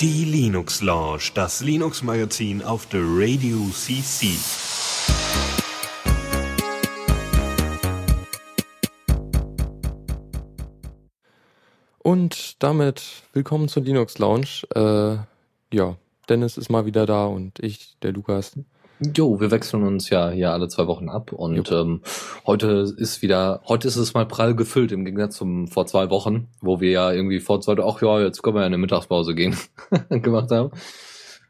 [0.00, 4.28] Die Linux Lounge, das Linux Magazin auf der Radio CC.
[11.98, 14.62] Und damit willkommen zur Linux Lounge.
[14.74, 15.18] Äh,
[15.74, 15.96] ja,
[16.28, 18.52] Dennis ist mal wieder da und ich, der Lukas.
[19.16, 22.02] Jo, wir wechseln uns ja hier alle zwei Wochen ab und ähm,
[22.46, 26.48] heute ist wieder, heute ist es mal prall gefüllt im Gegensatz zum vor zwei Wochen,
[26.60, 29.34] wo wir ja irgendwie vor zwei, ach ja, jetzt können wir ja in eine Mittagspause
[29.34, 29.56] gehen,
[30.10, 30.70] gemacht haben.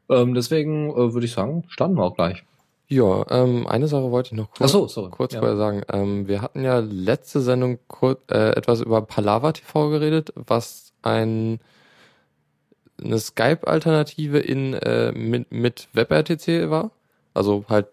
[0.08, 2.44] Ähm, deswegen äh, würde ich sagen, starten wir auch gleich.
[2.86, 5.10] Ja, ähm, eine Sache wollte ich noch kurz, so, sorry.
[5.10, 5.40] kurz Ja.
[5.40, 5.82] vorher sagen.
[5.92, 11.58] Ähm, wir hatten ja letzte Sendung kurz, äh, etwas über Palava TV geredet, was ein
[13.02, 16.90] eine Skype-Alternative in äh, mit, mit WebRTC war.
[17.34, 17.86] Also halt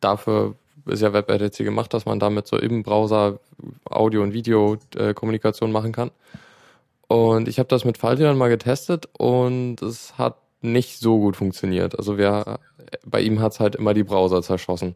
[0.00, 0.54] dafür
[0.86, 3.38] ist ja WebRTC gemacht, dass man damit so im Browser
[3.84, 6.10] Audio- und Video-Kommunikation machen kann.
[7.08, 11.98] Und ich habe das mit Faltian mal getestet und es hat nicht so gut funktioniert.
[11.98, 12.58] Also wir,
[13.04, 14.94] bei ihm hat's halt immer die Browser zerschossen.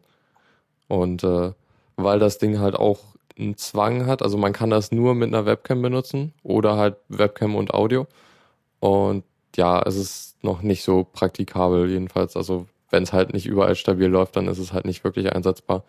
[0.87, 1.51] Und äh,
[1.95, 2.99] weil das Ding halt auch
[3.37, 7.55] einen Zwang hat, also man kann das nur mit einer Webcam benutzen oder halt Webcam
[7.55, 8.07] und Audio.
[8.79, 9.23] Und
[9.55, 12.35] ja, es ist noch nicht so praktikabel jedenfalls.
[12.35, 15.83] Also wenn es halt nicht überall stabil läuft, dann ist es halt nicht wirklich einsetzbar.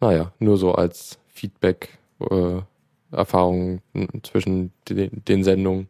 [0.00, 1.98] Naja, nur so als Feedback,
[2.30, 2.60] äh,
[3.12, 3.82] Erfahrung
[4.22, 5.88] zwischen den, den Sendungen.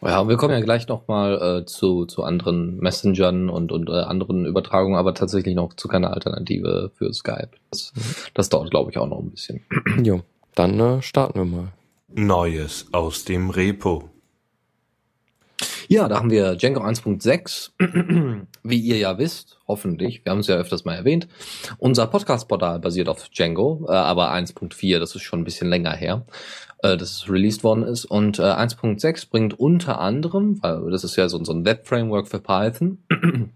[0.00, 4.46] Ja, wir kommen ja gleich nochmal äh, zu, zu anderen Messengern und, und äh, anderen
[4.46, 7.50] Übertragungen, aber tatsächlich noch zu keiner Alternative für Skype.
[7.70, 7.92] Das,
[8.34, 9.60] das dauert, glaube ich, auch noch ein bisschen.
[10.02, 10.20] Jo,
[10.54, 11.72] dann äh, starten wir mal.
[12.14, 14.08] Neues aus dem Repo.
[15.90, 17.70] Ja, da haben wir Django 1.6.
[18.62, 21.28] Wie ihr ja wisst, hoffentlich, wir haben es ja öfters mal erwähnt,
[21.78, 26.26] unser Podcast-Portal basiert auf Django, äh, aber 1.4, das ist schon ein bisschen länger her,
[26.82, 28.04] äh, dass es released worden ist.
[28.04, 32.40] Und äh, 1.6 bringt unter anderem, weil das ist ja so, so ein Web-Framework für
[32.40, 32.98] Python,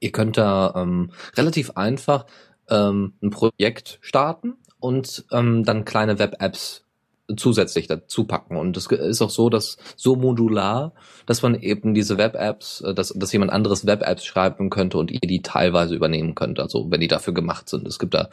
[0.00, 2.24] ihr könnt da ähm, relativ einfach
[2.70, 6.87] ähm, ein Projekt starten und ähm, dann kleine Web-Apps
[7.36, 8.56] zusätzlich dazu packen.
[8.56, 10.92] Und es ist auch so, dass so modular,
[11.26, 15.20] dass man eben diese Web-Apps, äh, dass, dass jemand anderes Web-Apps schreiben könnte und ihr
[15.20, 17.86] die teilweise übernehmen könnt, also wenn die dafür gemacht sind.
[17.86, 18.28] Es gibt da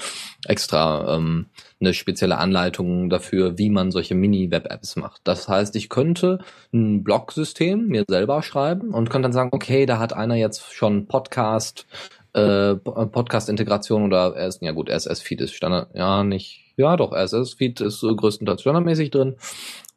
[0.45, 1.47] extra ähm,
[1.81, 5.21] eine spezielle Anleitung dafür, wie man solche Mini-Web-Apps macht.
[5.25, 6.39] Das heißt, ich könnte
[6.73, 11.07] ein Blog-System mir selber schreiben und könnte dann sagen, okay, da hat einer jetzt schon
[11.07, 11.85] Podcast,
[12.33, 17.81] äh, Podcast-Integration oder er ist, ja gut, RSS-Feed ist Standard, ja, nicht, ja doch, RSS-Feed
[17.81, 19.35] ist so größtenteils standardmäßig drin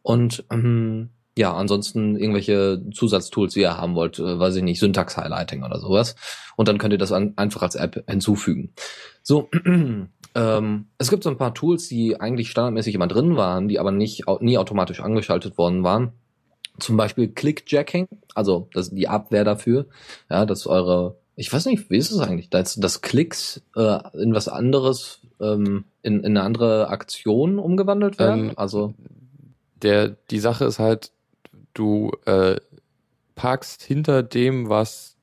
[0.03, 5.63] und ähm, ja, ansonsten irgendwelche Zusatztools, die ihr haben wollt, äh, weiß ich nicht, Syntax-Highlighting
[5.63, 6.17] oder sowas.
[6.57, 8.73] Und dann könnt ihr das an, einfach als App hinzufügen.
[9.23, 9.49] So,
[10.35, 13.93] ähm, es gibt so ein paar Tools, die eigentlich standardmäßig immer drin waren, die aber
[13.93, 16.13] nicht nie automatisch angeschaltet worden waren.
[16.81, 19.87] Zum Beispiel Clickjacking, also das die Abwehr dafür,
[20.29, 24.35] ja, dass eure, ich weiß nicht, wie ist es eigentlich, dass, dass Klicks äh, in
[24.35, 28.51] was anderes, ähm, in, in eine andere Aktion umgewandelt werden.
[28.51, 28.95] Ähm, also
[29.83, 31.13] der, die Sache ist halt,
[31.75, 32.57] du äh,
[33.35, 35.17] parkst hinter dem, was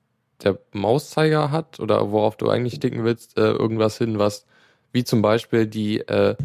[0.43, 4.45] der Mauszeiger hat oder worauf du eigentlich klicken willst, äh, irgendwas hin, was
[4.91, 6.35] wie zum Beispiel die äh,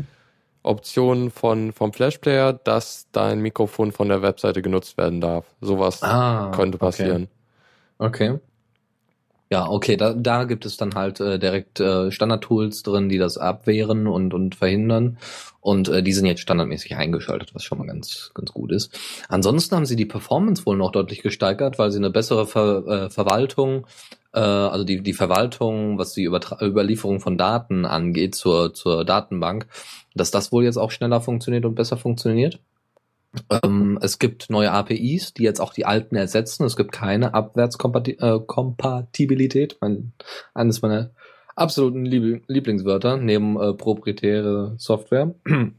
[0.62, 5.46] Option von vom Flashplayer, dass dein Mikrofon von der Webseite genutzt werden darf.
[5.60, 7.28] Sowas ah, könnte passieren.
[7.98, 8.30] Okay.
[8.30, 8.40] okay.
[9.52, 13.36] Ja, okay, da, da gibt es dann halt äh, direkt äh, Standard-Tools drin, die das
[13.36, 15.18] abwehren und, und verhindern.
[15.60, 18.96] Und äh, die sind jetzt standardmäßig eingeschaltet, was schon mal ganz, ganz gut ist.
[19.28, 23.10] Ansonsten haben sie die Performance wohl noch deutlich gesteigert, weil sie eine bessere Ver, äh,
[23.10, 23.88] Verwaltung,
[24.32, 29.66] äh, also die, die Verwaltung, was die Übertra Überlieferung von Daten angeht zur, zur Datenbank,
[30.14, 32.60] dass das wohl jetzt auch schneller funktioniert und besser funktioniert.
[33.62, 36.64] Ähm, es gibt neue APIs, die jetzt auch die alten ersetzen.
[36.64, 39.76] Es gibt keine Abwärtskompatibilität.
[39.80, 40.12] Mein,
[40.54, 41.10] eines meiner
[41.54, 45.34] absoluten Lieb Lieblingswörter neben äh, proprietäre Software.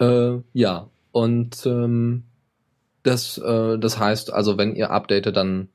[0.00, 2.24] äh, ja, und ähm,
[3.02, 5.68] das, äh, das heißt, also wenn ihr updatet, dann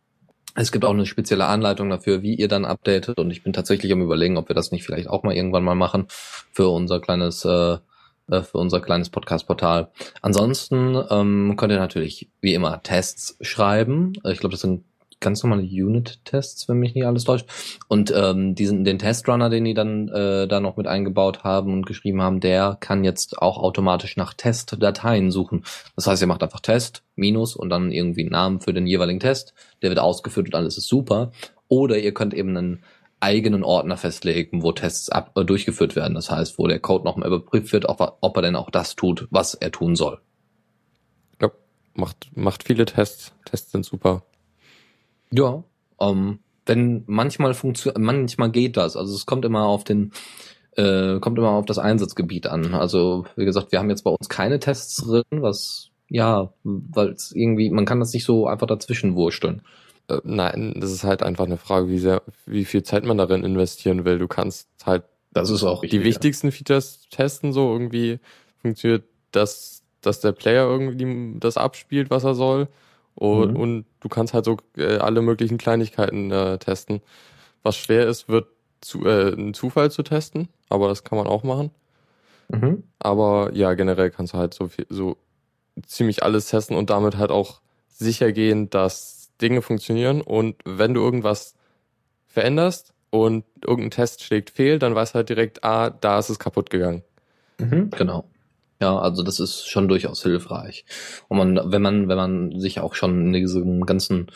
[0.57, 3.17] es gibt auch eine spezielle Anleitung dafür, wie ihr dann updatet.
[3.17, 5.75] Und ich bin tatsächlich am überlegen, ob wir das nicht vielleicht auch mal irgendwann mal
[5.75, 7.77] machen für unser kleines äh,
[8.27, 9.89] für unser kleines Podcast-Portal.
[10.21, 14.13] Ansonsten ähm, könnt ihr natürlich wie immer Tests schreiben.
[14.23, 14.83] Ich glaube, das sind
[15.19, 17.47] ganz normale Unit-Tests, wenn mich nicht alles täuscht.
[17.87, 21.85] Und ähm, diesen den Testrunner, den die dann äh, da noch mit eingebaut haben und
[21.85, 25.63] geschrieben haben, der kann jetzt auch automatisch nach Testdateien suchen.
[25.95, 29.19] Das heißt, ihr macht einfach Test, Minus und dann irgendwie einen Namen für den jeweiligen
[29.19, 29.53] Test.
[29.81, 31.31] Der wird ausgeführt und alles ist super.
[31.67, 32.83] Oder ihr könnt eben einen
[33.19, 36.13] eigenen Ordner festlegen, wo Tests ab, äh, durchgeführt werden.
[36.13, 38.95] Das heißt, wo der Code nochmal überprüft wird, ob er, ob er denn auch das
[38.95, 40.19] tut, was er tun soll.
[41.95, 43.33] macht, macht viele Tests.
[43.45, 44.23] Tests sind super.
[45.31, 45.63] Ja,
[45.99, 48.95] ähm, wenn manchmal funktioniert, manchmal geht das.
[48.95, 50.11] Also es kommt immer auf den,
[50.71, 52.73] äh, kommt immer auf das Einsatzgebiet an.
[52.73, 57.31] Also wie gesagt, wir haben jetzt bei uns keine Tests drin, was ja, weil es
[57.31, 59.61] irgendwie, man kann das nicht so einfach dazwischen wursteln.
[60.09, 63.43] Äh, nein, das ist halt einfach eine Frage, wie sehr, wie viel Zeit man darin
[63.43, 64.19] investieren will.
[64.19, 65.03] Du kannst halt
[65.33, 68.19] Das ist auch die richtig, wichtigsten Features testen, so irgendwie
[68.61, 72.67] funktioniert das, dass der Player irgendwie das abspielt, was er soll.
[73.15, 73.59] Und, Mhm.
[73.59, 77.01] und du kannst halt so äh, alle möglichen Kleinigkeiten äh, testen.
[77.63, 78.47] Was schwer ist, wird
[78.81, 81.71] zu, äh, ein Zufall zu testen, aber das kann man auch machen.
[82.51, 82.57] Ja.
[82.57, 82.83] Mhm.
[82.99, 85.17] Aber ja, generell kannst du halt so viel, so
[85.87, 90.21] ziemlich alles testen und damit halt auch sicher gehen, dass Dinge funktionieren.
[90.21, 91.55] Und wenn du irgendwas
[92.27, 96.39] veränderst und irgendein Test schlägt fehl, dann weißt du halt direkt, ah, da ist es
[96.39, 97.03] kaputt gegangen.
[97.59, 98.25] Mhm, genau.
[98.81, 100.85] Ja, also das ist schon durchaus hilfreich.
[101.29, 104.27] Und man, wenn man, wenn man sich auch schon in diesem ganzen,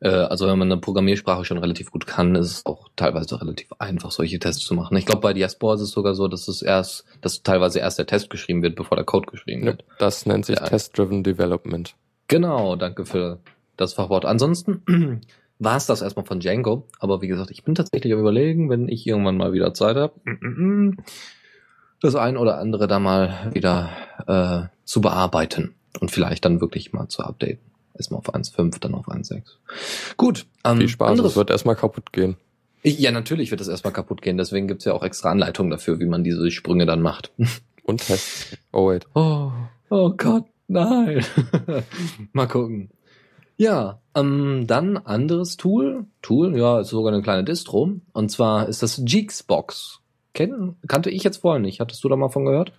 [0.00, 3.68] äh, also wenn man eine Programmiersprache schon relativ gut kann, ist es auch teilweise relativ
[3.78, 4.96] einfach, solche Tests zu machen.
[4.96, 8.06] Ich glaube, bei Diaspora ist es sogar so, dass es erst, dass teilweise erst der
[8.06, 9.84] Test geschrieben wird, bevor der Code geschrieben wird.
[9.98, 10.64] Das nennt sich Ja.
[10.64, 11.94] Test-Driven Development.
[12.28, 13.38] Genau, danke für
[13.76, 14.24] das Fachwort.
[14.24, 15.20] Ansonsten
[15.58, 16.86] war es das erstmal von Django.
[16.98, 20.14] Aber wie gesagt, ich bin tatsächlich am überlegen, wenn ich irgendwann mal wieder Zeit habe,
[22.00, 23.90] das ein oder andere da mal wieder
[24.26, 27.58] äh, zu bearbeiten und vielleicht dann wirklich mal zu updaten.
[27.94, 29.42] Erstmal auf 1.5, dann auf 1.6.
[30.16, 30.46] Gut.
[30.64, 32.36] Ähm, Viel Spaß, anderes- es wird erstmal kaputt gehen.
[32.82, 34.36] Ich, ja, natürlich wird das erstmal kaputt gehen.
[34.36, 37.32] Deswegen gibt's ja auch extra Anleitungen dafür, wie man diese Sprünge dann macht.
[37.84, 38.56] Und Tests.
[38.72, 39.06] Oh wait.
[39.14, 39.52] Oh,
[39.90, 41.24] oh Gott, nein.
[42.32, 42.90] Mal gucken.
[43.56, 46.06] Ja, ähm, dann anderes Tool.
[46.22, 47.92] Tool, ja, ist sogar eine kleine Distro.
[48.12, 50.00] Und zwar ist das Jeeksbox.
[50.32, 51.80] Ken, kannte ich jetzt vorher nicht.
[51.80, 52.72] Hattest du da mal von gehört?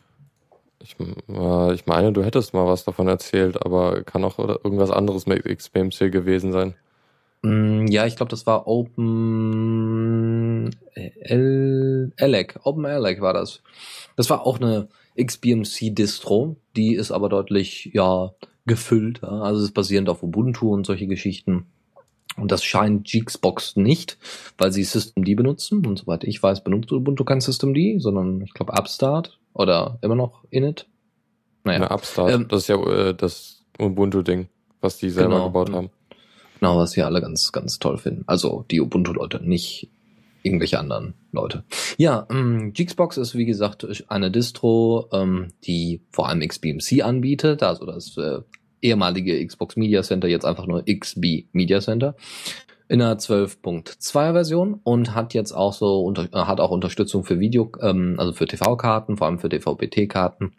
[0.83, 5.25] Ich, äh, ich meine, du hättest mal was davon erzählt, aber kann auch irgendwas anderes
[5.25, 6.75] mit XBMC gewesen sein.
[7.41, 12.59] Mm, ja, ich glaube, das war Open L Elec.
[12.63, 13.61] Open Elec war das.
[14.15, 16.57] Das war auch eine XBMC-Distro.
[16.75, 18.31] Die ist aber deutlich, ja,
[18.65, 19.23] gefüllt.
[19.23, 21.67] Also es ist basierend auf Ubuntu und solche Geschichten.
[22.37, 24.17] Und das scheint Geeksbox nicht,
[24.57, 25.85] weil sie Systemd benutzen.
[25.85, 30.43] Und soweit ich weiß, benutzt Ubuntu kein Systemd, sondern ich glaube Upstart oder immer noch
[30.49, 30.87] Init.
[31.63, 31.81] Naja.
[31.81, 32.31] Ja, Upstart.
[32.31, 34.47] Ähm, das ist ja äh, das Ubuntu-Ding,
[34.81, 35.45] was die selber Genau.
[35.45, 35.89] gebaut haben.
[36.59, 38.23] Genau, was wir alle ganz, ganz toll finden.
[38.27, 39.89] Also die Ubuntu-Leute, nicht
[40.45, 41.63] irgendwelche anderen Leute.
[41.97, 47.85] Ja, ähm, Geeksbox ist wie gesagt eine Distro, ähm, die vor allem XBMC anbietet, also
[47.85, 48.39] das äh,
[48.81, 52.15] ehemalige Xbox Media Center, jetzt einfach nur XB Media Center
[52.87, 57.39] in einer 12.2 Version und hat jetzt auch so unter, äh, hat auch Unterstützung für
[57.39, 60.53] Video, ähm, also für TV-Karten, vor allem für DVB-T-Karten.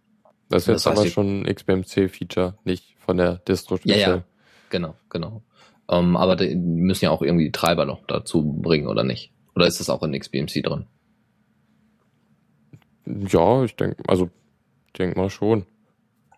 [0.49, 4.17] Das ist jetzt Das heißt, aber schon ein XBMC-Feature, nicht von der Distro Ja, speziell.
[4.17, 4.25] ja.
[4.71, 5.43] Genau, genau.
[5.89, 9.33] Ähm, aber die müssen ja auch irgendwie die Treiber noch dazu bringen, oder nicht?
[9.57, 10.85] Oder ist das auch in XBMC drin?
[13.07, 14.29] Ja, ich denke, also
[14.99, 15.65] denk mal schon.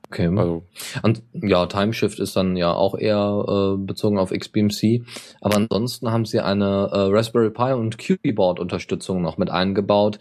[0.06, 0.28] Okay.
[0.28, 0.64] Also
[1.02, 5.02] Und ja, Timeshift ist dann ja auch eher äh, bezogen auf XBMC.
[5.40, 10.18] Aber ansonsten haben sie eine äh, Raspberry Pi und QB-Board Unterstützung noch mit eingebaut,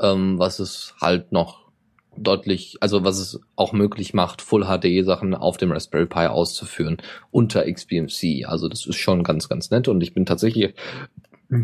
[0.00, 1.68] ähm, was es halt noch
[2.16, 6.96] deutlich, also was es auch möglich macht, Full HD Sachen auf dem Raspberry Pi auszuführen
[7.30, 8.46] unter XBMC.
[8.46, 9.86] Also das ist schon ganz, ganz nett.
[9.86, 10.74] Und ich bin tatsächlich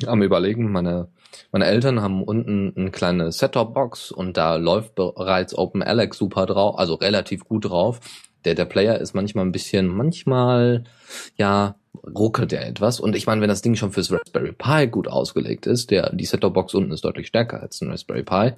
[0.07, 1.09] am überlegen, meine
[1.53, 6.95] meine Eltern haben unten eine kleine Set-Top-Box und da läuft bereits OpenAlex super drauf, also
[6.95, 8.01] relativ gut drauf.
[8.45, 10.85] Der, der Player ist manchmal ein bisschen, manchmal,
[11.37, 13.01] ja, ruckelt er etwas.
[13.01, 16.27] Und ich meine, wenn das Ding schon fürs Raspberry Pi gut ausgelegt ist, der, die
[16.27, 18.53] Set-Top-Box unten ist deutlich stärker als ein Raspberry Pi,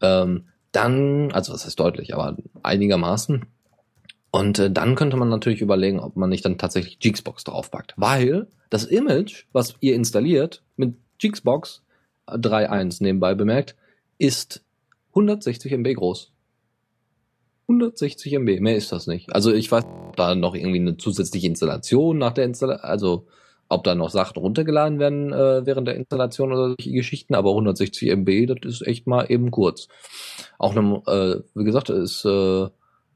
[0.00, 3.46] ähm, dann, also was heißt deutlich, aber einigermaßen.
[4.34, 7.94] Und äh, dann könnte man natürlich überlegen, ob man nicht dann tatsächlich Geeksbox draufpackt.
[7.96, 11.84] Weil das Image, was ihr installiert mit Geeksbox
[12.26, 13.76] 3.1 nebenbei bemerkt,
[14.18, 14.64] ist
[15.10, 16.32] 160 MB groß.
[17.68, 19.32] 160 MB, mehr ist das nicht.
[19.32, 23.28] Also ich weiß, ob da noch irgendwie eine zusätzliche Installation nach der Installation, also
[23.68, 28.10] ob da noch Sachen runtergeladen werden äh, während der Installation oder solche Geschichten, aber 160
[28.10, 29.86] MB, das ist echt mal eben kurz.
[30.58, 32.66] Auch eine, äh, wie gesagt, ist äh,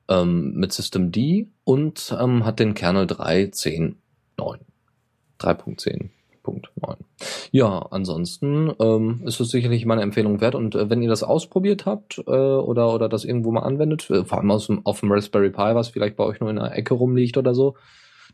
[0.09, 4.59] ähm, mit System D und ähm, hat den Kernel 3.10.9.
[5.39, 6.97] 3.10.9.
[7.51, 10.55] Ja, ansonsten ähm, ist es sicherlich meine Empfehlung wert.
[10.55, 14.25] Und äh, wenn ihr das ausprobiert habt äh, oder, oder das irgendwo mal anwendet, äh,
[14.25, 16.75] vor allem aus dem, auf dem Raspberry Pi, was vielleicht bei euch nur in einer
[16.75, 17.77] Ecke rumliegt oder so,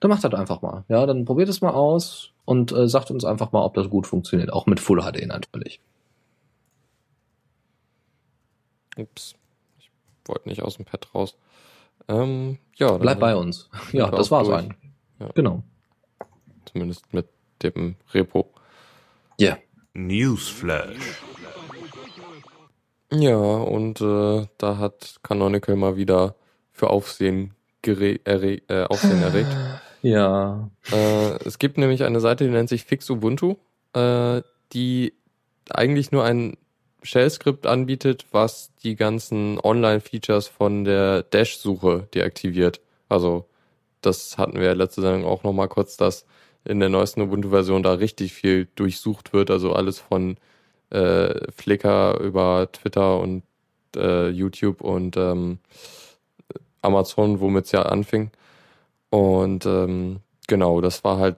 [0.00, 0.84] dann macht das einfach mal.
[0.88, 4.06] Ja, dann probiert es mal aus und äh, sagt uns einfach mal, ob das gut
[4.06, 4.52] funktioniert.
[4.52, 5.80] Auch mit Full HD natürlich.
[8.96, 9.34] Ups,
[9.78, 9.90] ich
[10.26, 11.36] wollte nicht aus dem Pad raus.
[12.08, 13.68] Ähm, ja, Bleib bei uns.
[13.92, 14.58] Ja, das war's durch.
[14.58, 14.90] eigentlich.
[15.20, 15.28] Ja.
[15.34, 15.62] Genau.
[16.66, 17.28] Zumindest mit
[17.62, 18.52] dem Repo.
[19.38, 19.58] Ja.
[19.94, 21.22] Newsflash.
[23.12, 26.34] Ja, und äh, da hat Canonical mal wieder
[26.72, 29.48] für Aufsehen, gere erre äh, Aufsehen erregt.
[30.02, 30.68] Ja.
[30.92, 33.54] Äh, es gibt nämlich eine Seite, die nennt sich Fix Ubuntu,
[33.94, 34.42] äh,
[34.74, 35.14] die
[35.70, 36.58] eigentlich nur ein
[37.04, 42.80] Shell-Skript anbietet, was die ganzen Online-Features von der Dash-Suche deaktiviert.
[43.08, 43.44] Also
[44.00, 46.26] das hatten wir ja letzte Sendung auch nochmal kurz, dass
[46.64, 49.50] in der neuesten Ubuntu-Version da richtig viel durchsucht wird.
[49.50, 50.36] Also alles von
[50.90, 53.42] äh, Flickr über Twitter und
[53.96, 55.58] äh, YouTube und ähm,
[56.82, 58.30] Amazon, womit es ja anfing.
[59.10, 61.36] Und ähm, genau, das war halt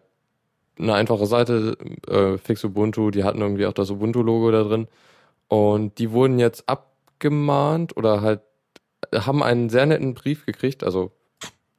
[0.78, 1.76] eine einfache Seite,
[2.08, 4.88] äh, Fix Ubuntu, die hatten irgendwie auch das Ubuntu-Logo da drin.
[5.48, 8.40] Und die wurden jetzt abgemahnt oder halt
[9.14, 10.82] haben einen sehr netten Brief gekriegt.
[10.82, 11.12] Also,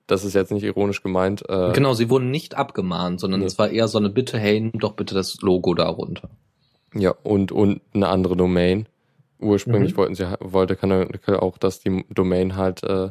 [0.08, 1.44] das ist jetzt nicht ironisch gemeint.
[1.50, 3.46] Äh, Genau, sie wurden nicht abgemahnt, sondern Nee.
[3.48, 6.30] es war eher so eine Bitte, hey, nimm doch bitte das Logo da runter.
[6.94, 8.88] Ja, und, und eine andere Domain.
[9.40, 9.98] Ursprünglich Mhm.
[9.98, 13.10] wollten sie, wollte Canonical auch, dass die Domain halt äh,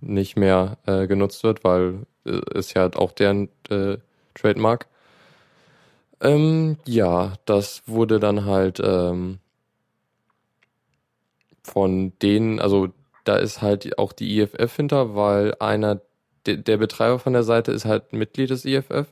[0.00, 3.96] nicht mehr äh, genutzt wird, weil äh, ist ja auch deren äh,
[4.34, 4.86] Trademark.
[6.20, 9.38] Ähm, ja, das wurde dann halt ähm,
[11.68, 12.88] von denen, also
[13.24, 16.00] da ist halt auch die IFF hinter, weil einer,
[16.46, 19.06] de, der Betreiber von der Seite ist halt Mitglied des IFF.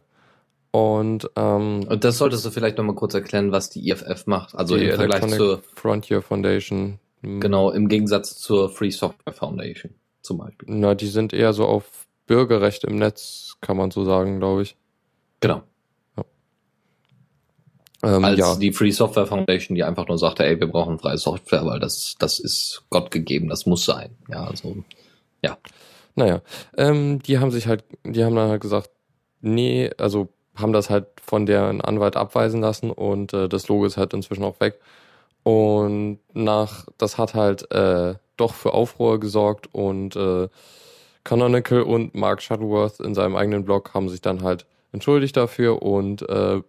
[0.70, 4.54] Und ähm, Und das solltest du vielleicht nochmal kurz erklären, was die IFF macht.
[4.54, 6.98] Also im Vergleich Electronic zur, Frontier Foundation.
[7.22, 10.68] hm, genau, im Gegensatz zur Free Software Foundation zum Beispiel.
[10.70, 14.76] Na, die sind eher so auf Bürgerrechte im Netz, kann man so sagen, glaube ich.
[15.40, 15.62] Genau.
[18.02, 21.18] Ähm, Als ja, die Free Software Foundation, die einfach nur sagte, ey, wir brauchen freie
[21.18, 24.16] Software, weil das, das ist Gott gegeben, das muss sein.
[24.28, 24.84] Ja, also,
[26.16, 26.40] naja.
[26.76, 28.90] Ähm, die haben sich halt, die haben dann halt gesagt,
[29.42, 33.98] nee, also haben das halt von deren Anwalt abweisen lassen und äh, das Logo ist
[33.98, 34.80] halt inzwischen auch weg.
[35.44, 40.48] Und nach, das hat halt äh, doch für Aufruhr gesorgt und äh,
[41.22, 46.22] Canonical und Mark Shuttleworth in seinem eigenen Blog haben sich dann halt entschuldigt dafür und
[46.28, 46.62] äh,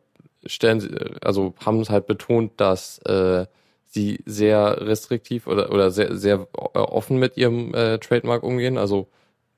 [0.47, 0.89] stellen sie,
[1.21, 3.45] also haben es halt betont, dass äh,
[3.85, 9.07] sie sehr restriktiv oder oder sehr sehr äh, offen mit ihrem äh, Trademark umgehen, also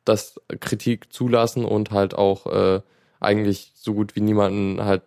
[0.06, 2.82] das Kritik zulassen und halt auch äh,
[3.20, 5.04] eigentlich so gut wie niemanden halt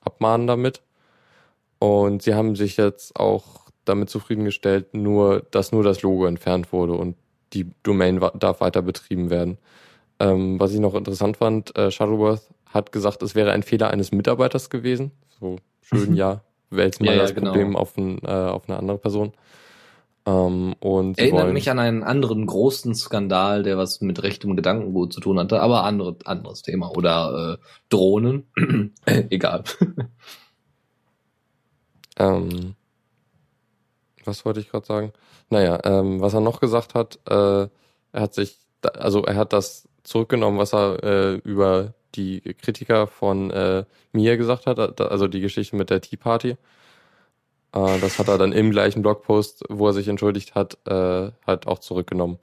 [0.00, 0.82] abmahnen damit.
[1.78, 6.94] Und sie haben sich jetzt auch damit zufriedengestellt, nur, dass nur das Logo entfernt wurde
[6.94, 7.16] und
[7.52, 9.58] die Domain darf weiter betrieben werden.
[10.20, 14.12] Ähm, was ich noch interessant fand, äh, Shuttleworth hat gesagt, es wäre ein Fehler eines
[14.12, 15.12] Mitarbeiters gewesen.
[15.40, 16.14] So schön, Mhm.
[16.14, 17.50] ja, wälzt mal Ja, ja, das genau.
[17.52, 19.32] Problem auf, ein, äh, auf eine andere Person.
[20.26, 25.12] Ähm, und erinnert wollen, mich an einen anderen großen Skandal, der was mit rechtem Gedankengut
[25.12, 26.90] zu tun hatte, aber andere, anderes Thema.
[26.90, 28.46] Oder äh, Drohnen.
[29.06, 29.64] Egal.
[32.20, 32.74] Ähm,
[34.24, 35.12] was wollte ich gerade sagen?
[35.50, 37.68] Naja, ähm, was er noch gesagt hat, äh,
[38.12, 43.50] er hat sich, also er hat das zurückgenommen, was er äh, über die Kritiker von
[43.50, 46.56] äh, Mia gesagt hat, also die Geschichte mit der Tea Party.
[47.72, 51.66] Äh, das hat er dann im gleichen Blogpost, wo er sich entschuldigt hat, äh, halt
[51.66, 52.38] auch zurückgenommen.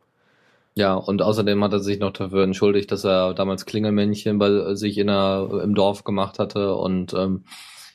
[0.76, 4.98] Ja, und außerdem hat er sich noch dafür entschuldigt, dass er damals Klingelmännchen bei sich
[4.98, 7.46] in der, im Dorf gemacht hatte und ähm,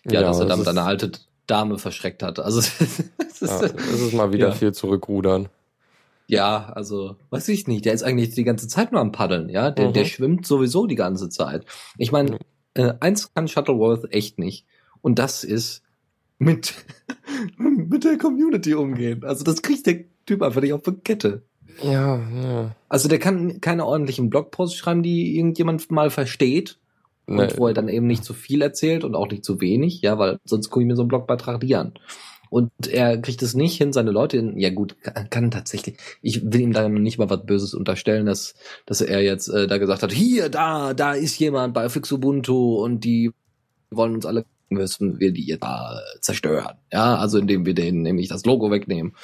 [0.06, 1.12] ja, dass er damit eine alte
[1.46, 2.38] Dame verschreckt hat.
[2.38, 2.60] Also
[3.18, 4.52] es ist, ja, es ist mal wieder Ja.
[4.52, 5.50] viel zurückrudern.
[6.30, 7.84] Ja, also, weiß ich nicht.
[7.84, 9.70] Der ist eigentlich die ganze Zeit nur am Paddeln, ja.
[9.70, 9.92] Der, Mhm.
[9.94, 11.64] der schwimmt sowieso die ganze Zeit.
[11.98, 12.38] Ich meine,
[12.74, 14.64] äh, eins kann Shuttleworth echt nicht.
[15.00, 15.82] Und das ist
[16.38, 16.74] mit,
[17.58, 19.24] mit der Community umgehen.
[19.24, 21.42] Also, das kriegt der Typ einfach nicht auf die Kette.
[21.82, 22.76] Ja, ja.
[22.88, 26.78] Also, der kann keine ordentlichen Blogposts schreiben, die irgendjemand mal versteht.
[27.26, 30.00] Ne, Und wo er dann eben nicht zu viel erzählt und auch nicht zu wenig,
[30.00, 31.94] ja, weil sonst gucke ich mir so einen Blogbeitrag an.
[32.50, 36.42] Und er kriegt es nicht hin, seine Leute in, ja gut, kann, kann tatsächlich, ich
[36.44, 38.54] will ihm da nicht mal was Böses unterstellen, dass,
[38.86, 42.82] dass er jetzt äh, da gesagt hat, hier, da, da ist jemand bei Fix Ubuntu
[42.82, 43.30] und die
[43.90, 46.76] wollen uns alle, müssen wir die jetzt da zerstören.
[46.92, 49.14] Ja, also indem wir denen nämlich das Logo wegnehmen.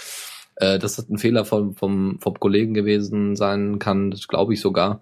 [0.54, 5.00] Äh, das ein Fehler vom, vom, vom Kollegen gewesen sein kann, das glaube ich sogar.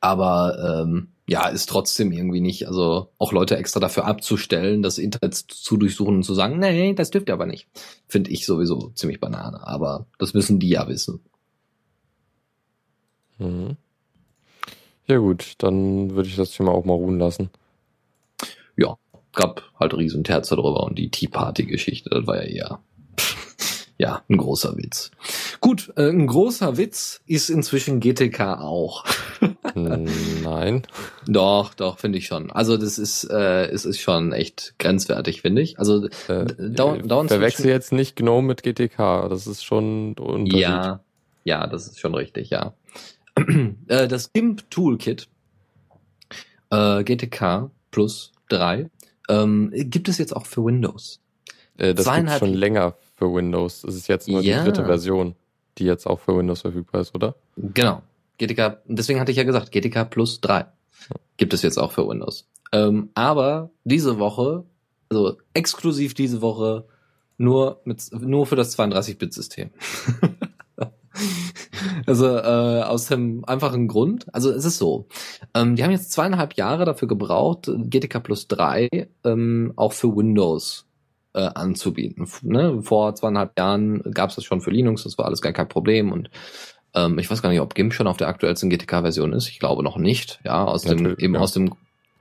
[0.00, 5.34] Aber ähm, ja, ist trotzdem irgendwie nicht, also auch Leute extra dafür abzustellen, das Internet
[5.34, 7.68] zu durchsuchen und zu sagen, nee, das dürft ihr aber nicht.
[8.08, 11.20] Finde ich sowieso ziemlich banane, aber das müssen die ja wissen.
[13.38, 13.76] Mhm.
[15.06, 17.50] Ja gut, dann würde ich das Thema auch mal ruhen lassen.
[18.76, 18.96] Ja,
[19.32, 22.80] gab halt riesen Terz darüber und die Tea Party Geschichte, das war ja eher,
[24.00, 25.10] ja, ein großer Witz.
[25.60, 29.04] Gut, äh, ein großer Witz ist inzwischen GTK auch.
[29.74, 30.86] Nein.
[31.26, 32.50] Doch, doch, finde ich schon.
[32.50, 35.78] Also das ist, äh, es ist schon echt grenzwertig, finde ich.
[35.78, 39.28] Also Äh, dauernd, dauernd verwechsel jetzt nicht GNOME mit GTK.
[39.28, 40.60] Das ist schon ein Unterschied.
[40.62, 41.00] Ja,
[41.44, 42.72] ja, das ist schon richtig, ja.
[43.88, 45.28] Äh, das GIMP Toolkit
[46.70, 48.88] äh, GTK plus 3
[49.28, 51.20] ähm, gibt es jetzt auch für Windows.
[51.76, 53.82] Äh, das gibt Zweieinhalb- schon länger für Windows.
[53.82, 54.58] Das ist jetzt nur Ja.
[54.58, 55.34] die dritte Version,
[55.78, 57.36] die jetzt auch für Windows verfügbar ist, oder?
[57.56, 58.02] Genau.
[58.38, 60.64] GTK, deswegen hatte ich ja gesagt, GTK plus 3
[61.36, 62.48] gibt es jetzt auch für Windows.
[62.72, 64.64] Ähm, aber diese Woche,
[65.10, 66.86] also exklusiv diese Woche,
[67.36, 69.70] nur mit nur für das 32-Bit-System.
[72.06, 75.06] also äh, aus dem einfachen Grund, also es ist so,
[75.54, 78.88] ähm, die haben jetzt zweieinhalb Jahre dafür gebraucht, GTK plus 3
[79.24, 80.86] ähm, auch für Windows
[81.34, 82.26] äh, anzubieten.
[82.42, 82.82] Ne?
[82.82, 86.12] Vor zweieinhalb Jahren gab es das schon für Linux, das war alles gar kein Problem
[86.12, 86.30] und
[86.94, 89.48] ähm, ich weiß gar nicht, ob GIMP schon auf der aktuellsten GTK-Version ist.
[89.48, 90.40] Ich glaube noch nicht.
[90.44, 91.40] Ja, aus dem, Natürlich, eben ja.
[91.40, 91.74] aus dem,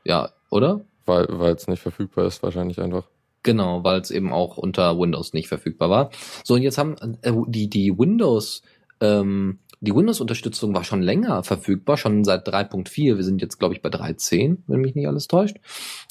[0.03, 0.81] ja, oder?
[1.05, 3.05] Weil weil es nicht verfügbar ist, wahrscheinlich einfach.
[3.41, 6.09] Genau, weil es eben auch unter Windows nicht verfügbar war.
[6.43, 8.61] So, und jetzt haben äh, die, die Windows,
[9.01, 13.15] ähm, die Windows-Unterstützung war schon länger verfügbar, schon seit 3.4.
[13.15, 15.57] Wir sind jetzt, glaube ich, bei 3.10, wenn mich nicht alles täuscht.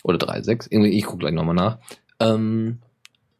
[0.03, 0.69] Oder 3.6.
[0.71, 1.79] Irgendwie, ich gucke gleich nochmal nach.
[2.19, 2.79] Ähm,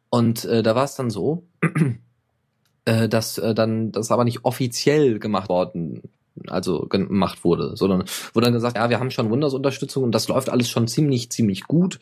[0.09, 1.47] und äh, da war es dann so,
[2.85, 6.03] äh, dass äh, dann das aber nicht offiziell gemacht worden
[6.47, 10.49] also gemacht wurde, sondern wurde dann gesagt, ja, wir haben schon Windows-Unterstützung und das läuft
[10.49, 11.99] alles schon ziemlich, ziemlich gut,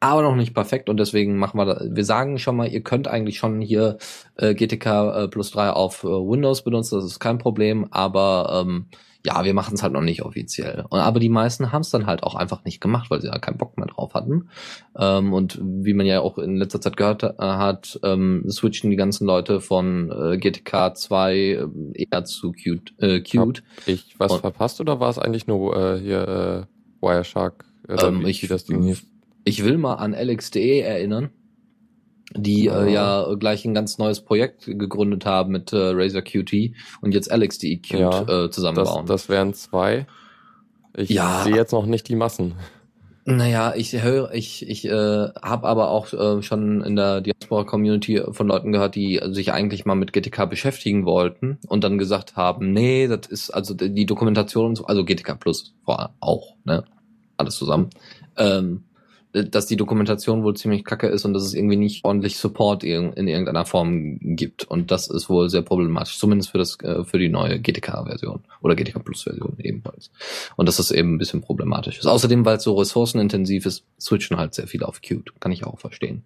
[0.00, 3.08] aber noch nicht perfekt und deswegen machen wir da, wir sagen schon mal, ihr könnt
[3.08, 3.98] eigentlich schon hier
[4.36, 8.86] äh, GTK äh, plus 3 auf äh, Windows benutzen, das ist kein Problem, aber ähm,
[9.26, 10.84] ja, wir machen es halt noch nicht offiziell.
[10.90, 13.38] Und, aber die meisten haben es dann halt auch einfach nicht gemacht, weil sie ja
[13.38, 14.50] keinen Bock mehr drauf hatten.
[14.98, 18.96] Ähm, und wie man ja auch in letzter Zeit gehört äh, hat, ähm, switchen die
[18.96, 22.92] ganzen Leute von äh, GTK 2 äh, eher zu Qt.
[22.98, 23.62] Äh, Qt.
[23.86, 26.66] Ich was Und- verpasst oder war es eigentlich nur äh, hier
[27.00, 27.64] äh, Wireshark?
[27.88, 29.04] Oder Ähm, wie, ich- wie das Ding hieß?
[29.44, 31.30] Ich will mal an LXDE erinnern,
[32.36, 37.12] die äh, ja gleich ein ganz neues Projekt gegründet haben mit äh, Razer Qt und
[37.14, 39.06] jetzt LXDE Qt Ja, äh, Das, zusammenbauen.
[39.06, 40.06] das wären zwei.
[40.96, 41.42] Ich Ja.
[41.44, 42.54] sehe jetzt noch nicht die Massen.
[43.26, 48.46] Naja, ich höre, ich, ich äh, habe aber auch äh, schon in der Diaspora-Community von
[48.46, 53.08] Leuten gehört, die sich eigentlich mal mit GTK beschäftigen wollten und dann gesagt haben, nee,
[53.08, 56.84] das ist also die Dokumentation, und so- also GTK Plus vor allem auch, ne,
[57.38, 57.88] alles zusammen,
[58.36, 58.84] ähm,
[59.34, 63.12] dass die Dokumentation wohl ziemlich kacke ist und dass es irgendwie nicht ordentlich Support in,
[63.14, 67.18] in irgendeiner Form gibt und das ist wohl sehr problematisch, zumindest für das äh, für
[67.18, 70.10] die neue GTK-Version oder GTK Plus-Version ebenfalls.
[70.56, 72.06] Und dass das eben ein bisschen problematisch ist.
[72.06, 75.40] Außerdem, weil es so ressourcenintensiv ist, switchen halt sehr viele auf Qt.
[75.40, 76.22] Kann ich auch verstehen.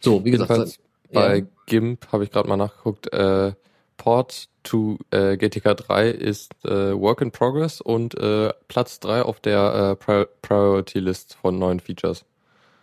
[0.00, 0.78] So, wie gesagt, Jedenfalls
[1.10, 1.20] ja.
[1.20, 3.10] bei GIMP habe ich gerade mal nachgeguckt.
[3.12, 3.52] Äh,
[4.02, 9.38] Port to äh, GTK 3 ist äh, Work in Progress und äh, Platz 3 auf
[9.38, 12.24] der äh, Pri Priority List von neuen Features.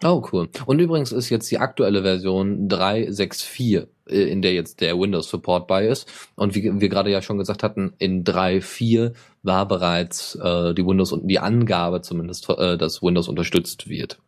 [0.01, 0.47] Oh, cool.
[0.65, 5.67] Und übrigens ist jetzt die aktuelle Version 3.6.4, äh, in der jetzt der Windows Support
[5.67, 6.10] bei ist.
[6.36, 9.12] Und wie wir gerade ja schon gesagt hatten, in 3.4
[9.43, 14.19] war bereits äh, die Windows und die Angabe zumindest, äh, dass Windows unterstützt wird,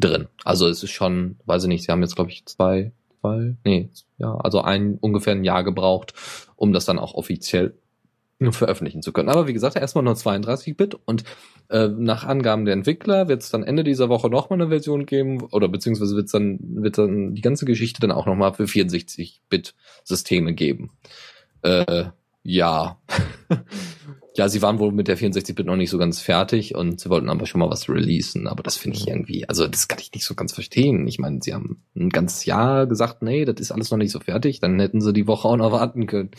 [0.00, 0.26] drin.
[0.42, 2.90] Also es ist schon, weiß ich nicht, sie haben jetzt glaube ich zwei,
[3.22, 6.12] zwei, nee, ja, also ein ungefähr ein Jahr gebraucht,
[6.56, 7.74] um das dann auch offiziell
[8.50, 9.28] veröffentlichen zu können.
[9.28, 11.22] Aber wie gesagt, erstmal nur 32-Bit und
[11.70, 15.42] äh, nach Angaben der Entwickler wird es dann Ende dieser Woche nochmal eine Version geben
[15.52, 20.90] oder beziehungsweise wird dann wird dann die ganze Geschichte dann auch nochmal für 64-Bit-Systeme geben.
[21.62, 22.06] Äh,
[22.42, 23.00] ja.
[24.36, 27.28] ja, sie waren wohl mit der 64-Bit noch nicht so ganz fertig und sie wollten
[27.28, 30.24] aber schon mal was releasen, aber das finde ich irgendwie, also das kann ich nicht
[30.24, 31.06] so ganz verstehen.
[31.06, 34.20] Ich meine, sie haben ein ganzes Jahr gesagt, nee, das ist alles noch nicht so
[34.20, 36.30] fertig, dann hätten sie die Woche auch noch warten können.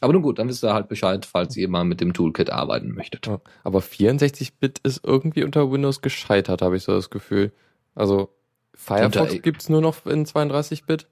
[0.00, 2.92] Aber nun gut, dann wisst ihr halt Bescheid, falls ihr mal mit dem Toolkit arbeiten
[2.92, 3.28] möchtet.
[3.62, 7.52] Aber 64-Bit ist irgendwie unter Windows gescheitert, habe ich so das Gefühl.
[7.94, 8.30] Also
[8.74, 11.06] Firefox Unter- gibt's nur noch in 32-Bit.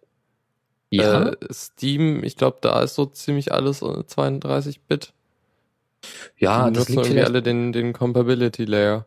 [0.90, 5.12] Ja, Äh, Steam, ich glaube, da ist so ziemlich alles äh, 32-Bit.
[6.38, 9.07] Ja, Die das nutzen liegt irgendwie alle den, den Compatibility Layer.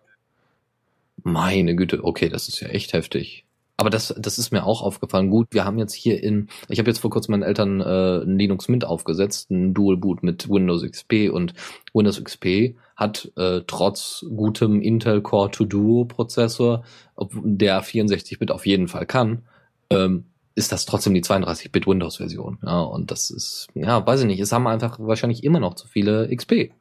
[1.24, 3.46] meine Güte, okay, das ist ja echt heftig.
[3.78, 5.30] Aber das, das ist mir auch aufgefallen.
[5.30, 8.38] Gut, wir haben jetzt hier in, ich habe jetzt vor kurzem meinen Eltern äh, ein
[8.38, 11.54] Linux Mint aufgesetzt, ein Dual Boot mit Windows XP und
[11.94, 18.66] Windows XP hat äh, trotz gutem Intel Core 2 Duo Prozessor, ob, der 64-Bit auf
[18.66, 19.44] jeden Fall kann,
[19.90, 22.60] ähm, ist das trotzdem die 32-Bit Windows Version.
[22.64, 25.86] Ja, und das ist, ja, weiß ich nicht, es haben einfach wahrscheinlich immer noch zu
[25.86, 26.72] viele XP.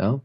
[0.00, 0.20] Ja.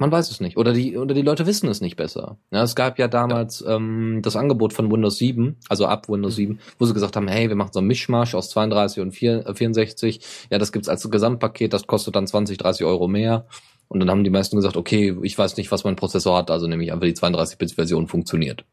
[0.00, 0.56] Man weiß es nicht.
[0.56, 2.38] Oder die, oder die Leute wissen es nicht besser.
[2.50, 3.76] Ja, es gab ja damals ja.
[3.76, 6.56] Ähm, das Angebot von Windows 7, also ab Windows mhm.
[6.56, 9.46] 7, wo sie gesagt haben, hey, wir machen so einen Mischmasch aus 32 und 4,
[9.46, 10.20] äh, 64.
[10.50, 13.46] Ja, das gibt's als Gesamtpaket, das kostet dann 20, 30 Euro mehr.
[13.88, 16.66] Und dann haben die meisten gesagt, okay, ich weiß nicht, was mein Prozessor hat, also
[16.66, 18.64] nehme ich einfach die 32-Bit-Version funktioniert.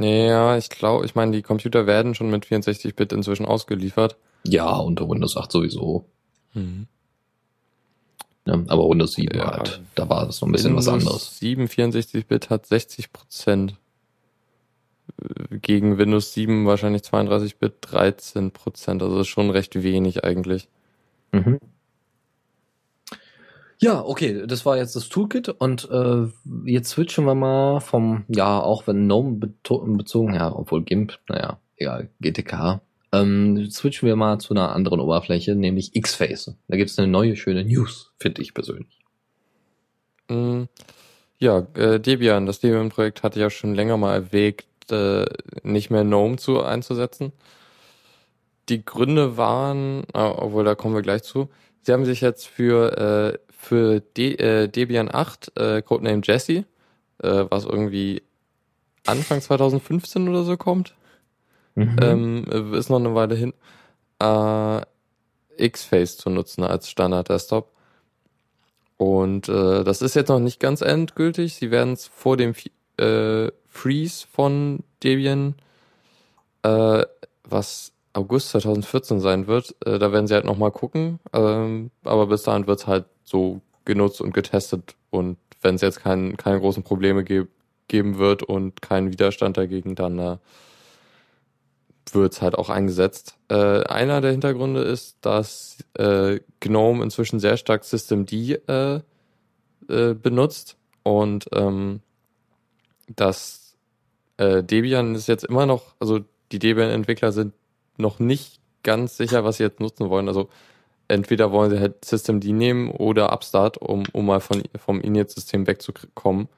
[0.00, 4.16] Ja, ich glaube, ich meine, die Computer werden schon mit 64-Bit inzwischen ausgeliefert.
[4.44, 6.06] Ja, unter Windows 8 sowieso.
[6.54, 6.86] Mhm.
[8.46, 11.38] Ja, aber Windows 7 ja, halt, da war das noch ein bisschen Windows was anderes.
[11.38, 13.76] 7 64-Bit hat 60 Prozent.
[15.50, 19.02] Gegen Windows 7 wahrscheinlich 32-Bit 13 Prozent.
[19.02, 20.68] Also ist schon recht wenig eigentlich.
[21.30, 21.58] Mhm.
[23.78, 26.28] Ja, okay, das war jetzt das Toolkit und äh,
[26.64, 32.08] jetzt switchen wir mal vom, ja, auch wenn GNOME bezogen, ja, obwohl GIMP, naja, egal,
[32.20, 32.80] GTK,
[33.12, 36.56] ähm, switchen wir mal zu einer anderen Oberfläche, nämlich X-Face.
[36.68, 38.98] Da gibt's eine neue, schöne News, finde ich persönlich.
[40.28, 40.64] Mm,
[41.38, 45.26] ja, äh, Debian, das Debian-Projekt hatte ja schon länger mal erwägt, äh,
[45.62, 47.32] nicht mehr GNOME zu einzusetzen.
[48.68, 51.48] Die Gründe waren, äh, obwohl da kommen wir gleich zu,
[51.82, 56.64] sie haben sich jetzt für äh, für De äh, Debian 8 äh, Codename Jesse,
[57.22, 58.22] äh, was irgendwie
[59.06, 60.94] Anfang 2015 oder so kommt.
[61.74, 61.96] Mhm.
[62.00, 63.54] Ähm, ist noch eine Weile hin.
[64.18, 64.80] Äh,
[65.56, 67.70] X-Face zu nutzen als Standard-Desktop.
[68.96, 71.54] Und äh, das ist jetzt noch nicht ganz endgültig.
[71.54, 72.54] Sie werden es vor dem
[72.98, 75.54] äh, Freeze von Debian,
[76.62, 77.02] äh,
[77.44, 81.18] was August 2014 sein wird, äh, da werden sie halt nochmal gucken.
[81.32, 84.94] Ähm, aber bis dahin wird es halt so genutzt und getestet.
[85.10, 87.46] Und wenn es jetzt kein, keine großen Probleme ge
[87.88, 90.36] geben wird und keinen Widerstand dagegen, dann äh,
[92.14, 93.36] wird es halt auch eingesetzt.
[93.48, 99.00] Äh, einer der Hintergründe ist, dass äh, GNOME inzwischen sehr stark Systemd äh,
[99.88, 102.00] äh, benutzt und ähm,
[103.08, 103.76] dass
[104.36, 106.20] äh, Debian ist jetzt immer noch, also
[106.52, 107.54] die Debian-Entwickler sind
[107.96, 110.28] noch nicht ganz sicher, was sie jetzt nutzen wollen.
[110.28, 110.48] Also
[111.08, 116.48] entweder wollen sie halt Systemd nehmen oder Upstart, um, um mal von, vom Init-System wegzukommen.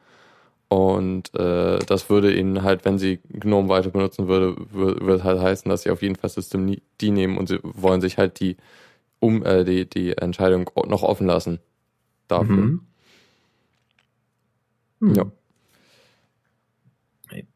[0.68, 5.68] Und äh, das würde ihnen halt, wenn sie GNOME weiter benutzen würde, würde halt heißen,
[5.68, 8.56] dass sie auf jeden Fall Systemd nehmen und sie wollen sich halt die
[9.20, 11.60] um äh, die die Entscheidung noch offen lassen
[12.28, 12.56] dafür.
[12.56, 12.80] Mhm.
[15.00, 15.14] Hm.
[15.14, 15.32] Ja.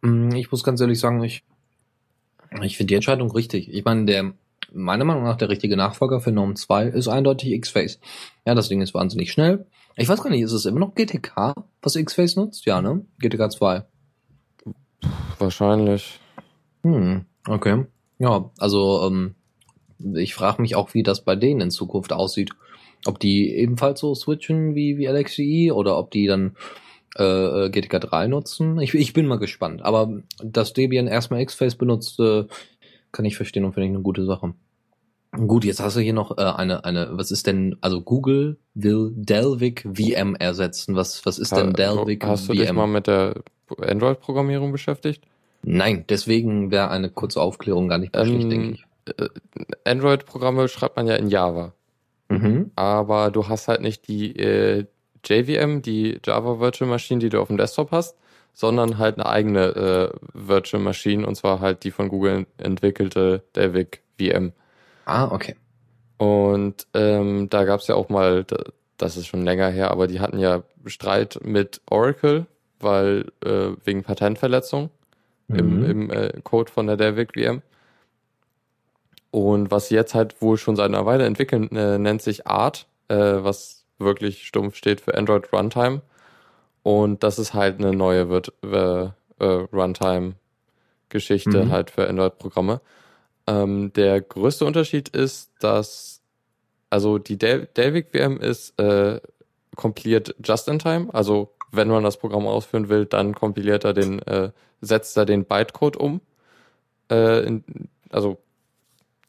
[0.02, 1.42] Hm, ich muss ganz ehrlich sagen, ich
[2.62, 3.72] ich finde die Entscheidung richtig.
[3.72, 4.32] Ich meine, der
[4.72, 8.00] meiner Meinung nach der richtige Nachfolger für Norm 2 ist eindeutig X-Face.
[8.46, 9.66] Ja, das Ding ist wahnsinnig schnell.
[10.00, 12.64] Ich weiß gar nicht, ist es immer noch GTK, was X-Face nutzt?
[12.66, 13.04] Ja, ne?
[13.18, 13.82] GTK 2.
[15.40, 16.20] Wahrscheinlich.
[16.84, 17.84] Hm, okay.
[18.20, 19.34] Ja, also ähm,
[20.14, 22.50] ich frage mich auch, wie das bei denen in Zukunft aussieht.
[23.06, 26.56] Ob die ebenfalls so switchen wie, wie LXDE oder ob die dann
[27.16, 28.78] äh, äh GTK 3 nutzen.
[28.80, 29.82] Ich, ich bin mal gespannt.
[29.82, 32.44] Aber dass Debian erstmal X-Face benutzt, äh,
[33.10, 34.54] kann ich verstehen und finde ich eine gute Sache.
[35.32, 39.12] Gut, jetzt hast du hier noch äh, eine, eine, was ist denn, also Google will
[39.14, 40.96] Delvik VM ersetzen.
[40.96, 42.30] Was, was ist denn Delvik VM?
[42.30, 43.42] Hast du dich mal mit der
[43.78, 45.24] Android-Programmierung beschäftigt?
[45.62, 48.84] Nein, deswegen wäre eine kurze Aufklärung gar nicht schlecht, ähm, denke ich.
[49.18, 49.28] Äh,
[49.84, 51.74] Android-Programme schreibt man ja in Java.
[52.28, 52.70] Mhm.
[52.74, 54.86] Aber du hast halt nicht die äh,
[55.24, 58.16] JVM, die Java Virtual Machine, die du auf dem Desktop hast,
[58.54, 64.02] sondern halt eine eigene äh, Virtual Machine und zwar halt die von Google entwickelte Delvik
[64.18, 64.52] VM.
[65.08, 65.56] Ah, okay.
[66.18, 68.44] Und ähm, da gab es ja auch mal,
[68.98, 72.46] das ist schon länger her, aber die hatten ja Streit mit Oracle,
[72.78, 74.90] weil äh, wegen Patentverletzung
[75.48, 75.58] mhm.
[75.58, 77.62] im, im äh, Code von der Delvik VM.
[79.30, 82.86] Und was sie jetzt halt wohl schon seit einer Weile entwickeln, äh, nennt sich Art,
[83.08, 86.02] äh, was wirklich stumpf steht für Android Runtime.
[86.82, 91.72] Und das ist halt eine neue äh, äh, Runtime-Geschichte mhm.
[91.72, 92.82] halt für Android-Programme.
[93.48, 96.20] Ähm, der größte Unterschied ist, dass
[96.90, 99.20] also die Del Delvik VM ist äh,
[99.74, 101.08] kompiliert just in time.
[101.14, 104.50] Also wenn man das Programm ausführen will, dann kompiliert er den, äh,
[104.82, 106.20] setzt er den Bytecode um.
[107.10, 107.64] Äh, in,
[108.10, 108.36] also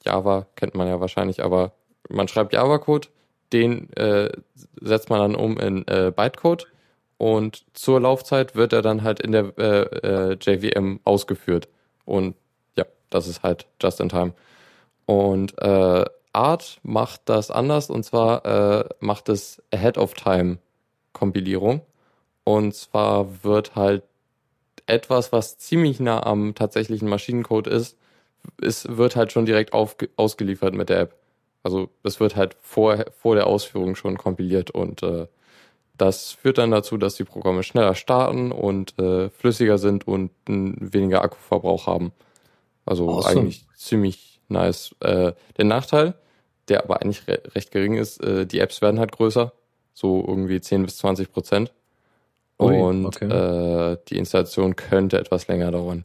[0.06, 1.72] Java kennt man ja wahrscheinlich, aber
[2.10, 3.08] man schreibt Java-Code,
[3.54, 4.32] den äh,
[4.82, 6.68] setzt man dann um in äh, Bytecode
[7.18, 11.70] und zur Laufzeit wird er dann halt in der äh, äh, JVM ausgeführt.
[12.06, 12.36] Und
[13.10, 14.34] das ist halt just in time.
[15.06, 20.60] Und äh, Art macht das anders und zwar äh, macht es Ahead of Time
[21.14, 21.82] Kompilierung.
[22.44, 24.04] Und zwar wird halt
[24.86, 27.98] etwas, was ziemlich nah am tatsächlichen Maschinencode ist,
[28.62, 31.16] ist wird halt schon direkt auf, ausgeliefert mit der App.
[31.64, 35.28] Also es wird halt vor, vor der Ausführung schon kompiliert und äh,
[35.98, 41.22] das führt dann dazu, dass die Programme schneller starten und äh, flüssiger sind und weniger
[41.22, 42.14] Akkuverbrauch haben.
[42.90, 43.42] Also awesome.
[43.42, 44.96] eigentlich ziemlich nice.
[45.00, 46.16] Äh, der Nachteil,
[46.68, 49.54] der aber eigentlich re recht gering ist, äh, die Apps werden halt größer,
[49.94, 51.72] so irgendwie 10 bis 20 Prozent.
[52.58, 53.26] Und okay.
[53.26, 56.04] äh, die Installation könnte etwas länger dauern.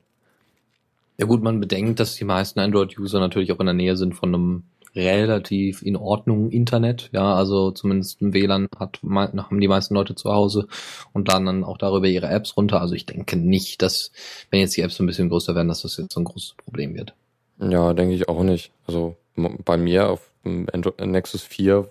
[1.18, 4.34] Ja gut, man bedenkt, dass die meisten Android-User natürlich auch in der Nähe sind von
[4.34, 4.62] einem
[4.94, 7.10] relativ in Ordnung Internet.
[7.12, 10.68] Ja, also zumindest ein WLAN hat, haben die meisten Leute zu Hause
[11.12, 12.80] und laden dann auch darüber ihre Apps runter.
[12.80, 14.12] Also ich denke nicht, dass,
[14.50, 16.94] wenn jetzt die Apps ein bisschen größer werden, dass das jetzt so ein großes Problem
[16.94, 17.14] wird.
[17.58, 18.70] Ja, denke ich auch nicht.
[18.86, 20.66] Also bei mir auf dem
[20.98, 21.88] Nexus 4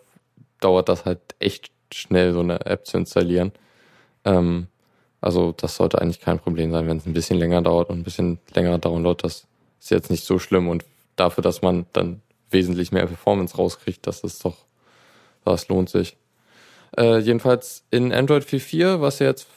[0.60, 3.52] dauert das halt echt schnell, so eine App zu installieren.
[4.26, 4.68] Ähm,
[5.22, 8.04] also das sollte eigentlich kein Problem sein, wenn es ein bisschen länger dauert und ein
[8.04, 9.22] bisschen länger Download.
[9.22, 9.46] Das
[9.80, 10.86] ist jetzt nicht so schlimm und
[11.16, 12.22] dafür, dass man dann
[12.54, 14.58] wesentlich mehr Performance rauskriegt, das ist doch,
[15.44, 16.18] das lohnt sich.
[16.98, 19.48] Äh, jedenfalls in Android 4.4, was jetzt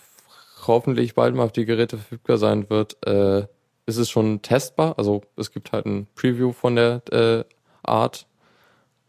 [0.66, 3.46] hoffentlich bald mal auf die Geräte verfügbar sein wird, äh,
[3.86, 4.94] ist es schon testbar.
[4.98, 7.44] Also es gibt halt ein Preview von der äh,
[7.82, 8.26] Art.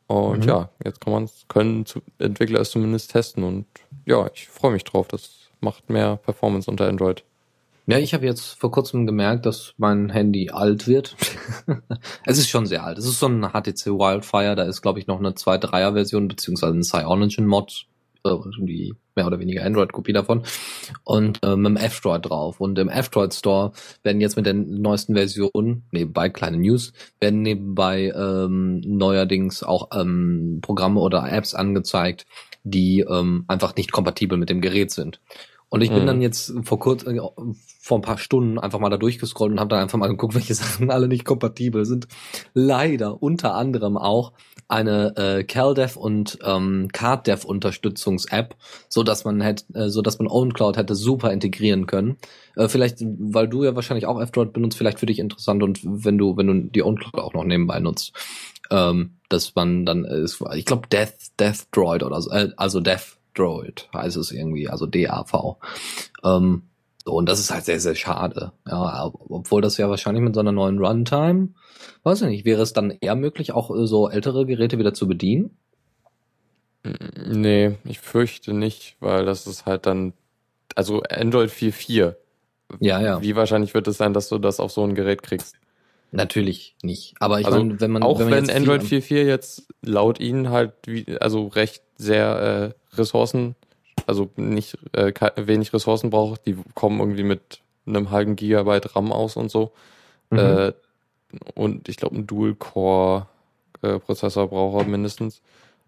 [0.08, 0.50] Und mhm.
[0.50, 1.86] ja, jetzt kann man können
[2.20, 3.66] Entwickler es zumindest testen und
[4.06, 5.08] ja, ich freue mich drauf.
[5.08, 7.24] Das macht mehr Performance unter Android.
[7.90, 11.16] Ja, ich habe jetzt vor kurzem gemerkt, dass mein Handy alt wird.
[12.26, 12.98] es ist schon sehr alt.
[12.98, 16.74] Es ist so ein HTC Wildfire, da ist glaube ich noch eine 2.3er Version beziehungsweise
[16.74, 17.86] ein Cyanogen Mod,
[18.26, 20.44] die mehr oder weniger Android-Kopie davon
[21.06, 22.60] und äh, mit dem F-Droid drauf.
[22.60, 23.72] Und im F-Droid Store
[24.04, 30.60] werden jetzt mit der neuesten Version, nebenbei kleine News, werden nebenbei ähm, neuerdings auch ähm,
[30.62, 32.26] Programme oder Apps angezeigt,
[32.66, 35.22] die ähm, einfach nicht kompatibel mit dem Gerät sind.
[35.70, 36.08] Und ich bin mhm.
[36.08, 37.20] dann jetzt vor kurz, äh,
[37.80, 40.54] vor ein paar Stunden einfach mal da durchgescrollt und habe dann einfach mal geguckt, welche
[40.54, 42.08] Sachen alle nicht kompatibel sind.
[42.54, 44.32] Leider unter anderem auch
[44.70, 48.56] eine äh, CalDev und ähm, CardDev Unterstützungs-App,
[48.90, 52.18] so dass man hätte, äh, so dass man OwnCloud hätte super integrieren können.
[52.56, 56.18] Äh, vielleicht, weil du ja wahrscheinlich auch F-Droid benutzt, vielleicht für dich interessant und wenn
[56.18, 58.14] du, wenn du die OwnCloud auch noch nebenbei nutzt,
[58.70, 60.26] ähm, dass man dann, äh,
[60.56, 64.86] ich glaube Death, Death Droid oder so, äh, also Death Droid heißt es irgendwie, also
[64.86, 65.58] DAV.
[66.24, 66.64] Ähm,
[67.06, 68.52] so, und das ist halt sehr, sehr schade.
[68.68, 71.50] Ja, obwohl das ja wahrscheinlich mit so einer neuen Runtime,
[72.04, 75.08] weiß ich nicht, wäre es dann eher möglich, auch äh, so ältere Geräte wieder zu
[75.08, 75.58] bedienen?
[76.84, 80.14] Mm, nee, ich fürchte nicht, weil das ist halt dann,
[80.76, 82.16] also Android 4.4.
[82.82, 83.22] Ja, ja.
[83.22, 85.56] Wie wahrscheinlich wird es sein, dass du das auf so ein Gerät kriegst?
[86.12, 87.16] Natürlich nicht.
[87.20, 90.50] Aber ich also, meine, wenn man auch wenn, man wenn Android 4.4 jetzt laut ihnen
[90.50, 93.56] halt wie, also recht sehr äh, Ressourcen,
[94.06, 99.36] also nicht äh, wenig Ressourcen braucht, die kommen irgendwie mit einem halben Gigabyte RAM aus
[99.36, 99.72] und so.
[100.30, 100.40] Mhm.
[100.40, 100.74] Äh,
[101.56, 105.42] und ich glaube ein Dual-Core-Prozessor äh, braucht er mindestens.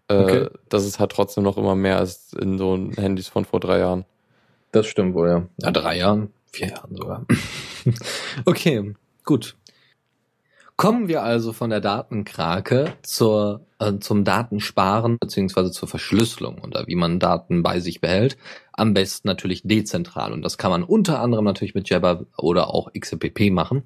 [0.08, 0.48] Äh, okay.
[0.68, 4.04] Das ist halt trotzdem noch immer mehr als in so Handys von vor drei Jahren.
[4.72, 5.46] Das stimmt wohl, ja.
[5.58, 7.26] Ja, drei Jahren, vier Jahren sogar.
[8.44, 9.56] okay, gut.
[10.80, 16.94] Kommen wir also von der Datenkrake zur, äh, zum Datensparen beziehungsweise zur Verschlüsselung oder wie
[16.94, 18.38] man Daten bei sich behält.
[18.72, 22.90] Am besten natürlich dezentral und das kann man unter anderem natürlich mit Jabber oder auch
[22.98, 23.84] XMPP machen.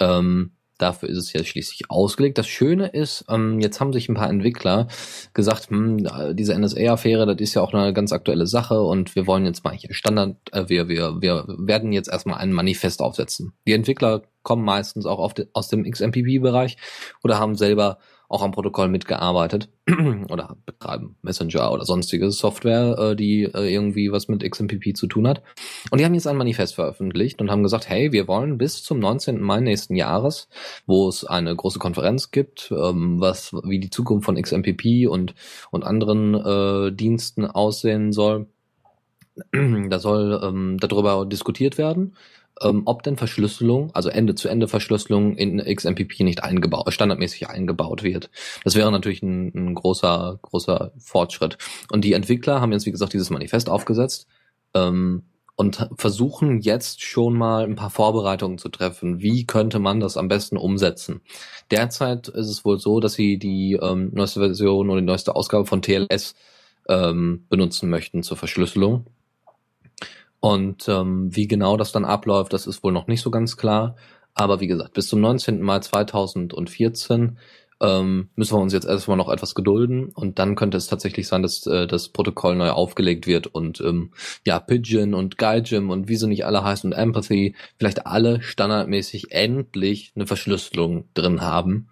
[0.00, 2.38] Ähm, Dafür ist es ja schließlich ausgelegt.
[2.38, 4.88] Das Schöne ist, ähm, jetzt haben sich ein paar Entwickler
[5.34, 9.44] gesagt, hm, diese NSA-Affäre, das ist ja auch eine ganz aktuelle Sache und wir wollen
[9.44, 13.52] jetzt mal hier Standard, äh, wir, wir, wir werden jetzt erstmal ein Manifest aufsetzen.
[13.66, 16.76] Die Entwickler kommen meistens auch de, aus dem XMPP-Bereich
[17.22, 17.98] oder haben selber
[18.32, 19.68] auch am Protokoll mitgearbeitet
[20.30, 25.28] oder betreiben Messenger oder sonstige Software, äh, die äh, irgendwie was mit XMPP zu tun
[25.28, 25.42] hat.
[25.90, 28.98] Und die haben jetzt ein Manifest veröffentlicht und haben gesagt, hey, wir wollen bis zum
[29.00, 29.40] 19.
[29.40, 30.48] Mai nächsten Jahres,
[30.86, 35.34] wo es eine große Konferenz gibt, ähm, was wie die Zukunft von XMPP und
[35.70, 38.46] und anderen äh, Diensten aussehen soll.
[39.52, 42.14] da soll ähm, darüber diskutiert werden
[42.60, 48.30] ähm, ob denn Verschlüsselung, also Ende-zu-Ende-Verschlüsselung in XMPP nicht eingebaut, standardmäßig eingebaut wird.
[48.64, 51.58] Das wäre natürlich ein, ein großer, großer Fortschritt.
[51.90, 54.26] Und die Entwickler haben jetzt, wie gesagt, dieses Manifest aufgesetzt
[54.74, 55.24] ähm,
[55.56, 59.20] und versuchen jetzt schon mal ein paar Vorbereitungen zu treffen.
[59.20, 61.20] Wie könnte man das am besten umsetzen?
[61.70, 65.66] Derzeit ist es wohl so, dass sie die ähm, neueste Version oder die neueste Ausgabe
[65.66, 66.34] von TLS
[66.88, 69.06] ähm, benutzen möchten zur Verschlüsselung.
[70.42, 73.94] Und ähm, wie genau das dann abläuft, das ist wohl noch nicht so ganz klar.
[74.34, 75.62] Aber wie gesagt, bis zum 19.
[75.62, 77.38] Mai 2014
[77.80, 81.42] ähm, müssen wir uns jetzt erstmal noch etwas gedulden und dann könnte es tatsächlich sein,
[81.42, 84.12] dass äh, das Protokoll neu aufgelegt wird und ähm,
[84.44, 89.30] ja, Pigeon und Guidegym und wie sie nicht alle heißen und Empathy vielleicht alle standardmäßig
[89.30, 91.88] endlich eine Verschlüsselung drin haben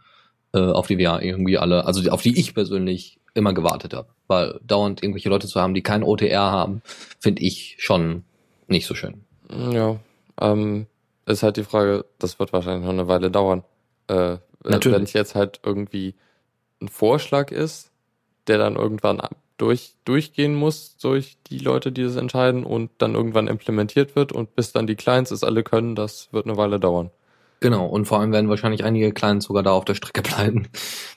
[0.53, 4.09] äh, auf die wir irgendwie alle, also auf die ich persönlich immer gewartet habe.
[4.27, 6.83] Weil dauernd irgendwelche Leute zu haben, die kein OTR haben,
[7.19, 8.25] finde ich schon
[8.70, 9.24] nicht so schön.
[9.50, 9.98] Ja,
[10.40, 10.87] ähm,
[11.26, 13.64] ist halt die Frage, das wird wahrscheinlich noch eine Weile dauern.
[14.09, 14.96] Äh, Natürlich.
[14.96, 16.14] Wenn es jetzt halt irgendwie
[16.83, 17.90] ein Vorschlag ist,
[18.46, 19.20] der dann irgendwann
[19.56, 24.54] durch, durchgehen muss durch die Leute, die das entscheiden und dann irgendwann implementiert wird und
[24.56, 27.11] bis dann die Clients es alle können, das wird eine Weile dauern.
[27.61, 30.68] Genau, und vor allem werden wahrscheinlich einige Clients sogar da auf der Strecke bleiben.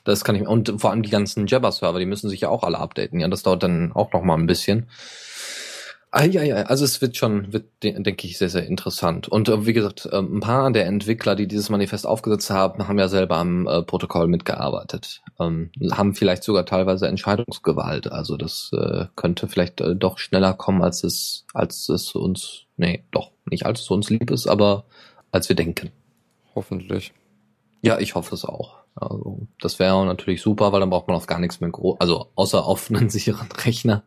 [0.04, 2.78] Das kann ich und vor allem die ganzen Jabber-Server, die müssen sich ja auch alle
[2.78, 3.20] updaten.
[3.20, 4.88] Ja, das dauert dann auch noch mal ein bisschen.
[6.16, 9.26] Eieiei, also es wird schon, wird, denke ich, sehr, sehr interessant.
[9.26, 13.00] Und äh, wie gesagt, äh, ein paar der Entwickler, die dieses Manifest aufgesetzt haben, haben
[13.00, 15.22] ja selber am äh, Protokoll mitgearbeitet.
[15.40, 18.12] Ähm, haben vielleicht sogar teilweise Entscheidungsgewalt.
[18.12, 23.02] Also das äh, könnte vielleicht äh, doch schneller kommen, als es, als es uns, nee,
[23.10, 24.84] doch, nicht als es uns lieb ist, aber
[25.32, 25.90] als wir denken.
[26.54, 27.12] Hoffentlich.
[27.82, 28.76] Ja, ich hoffe es auch.
[28.94, 32.28] Also das wäre natürlich super, weil dann braucht man auf gar nichts mehr groß, also
[32.36, 34.04] außer auf einen sicheren Rechner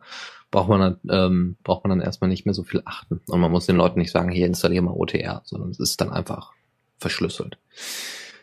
[0.50, 3.20] braucht man dann, ähm, braucht man dann erstmal nicht mehr so viel achten.
[3.26, 6.10] Und man muss den Leuten nicht sagen, hier installiere mal OTR, sondern es ist dann
[6.10, 6.52] einfach
[6.98, 7.58] verschlüsselt.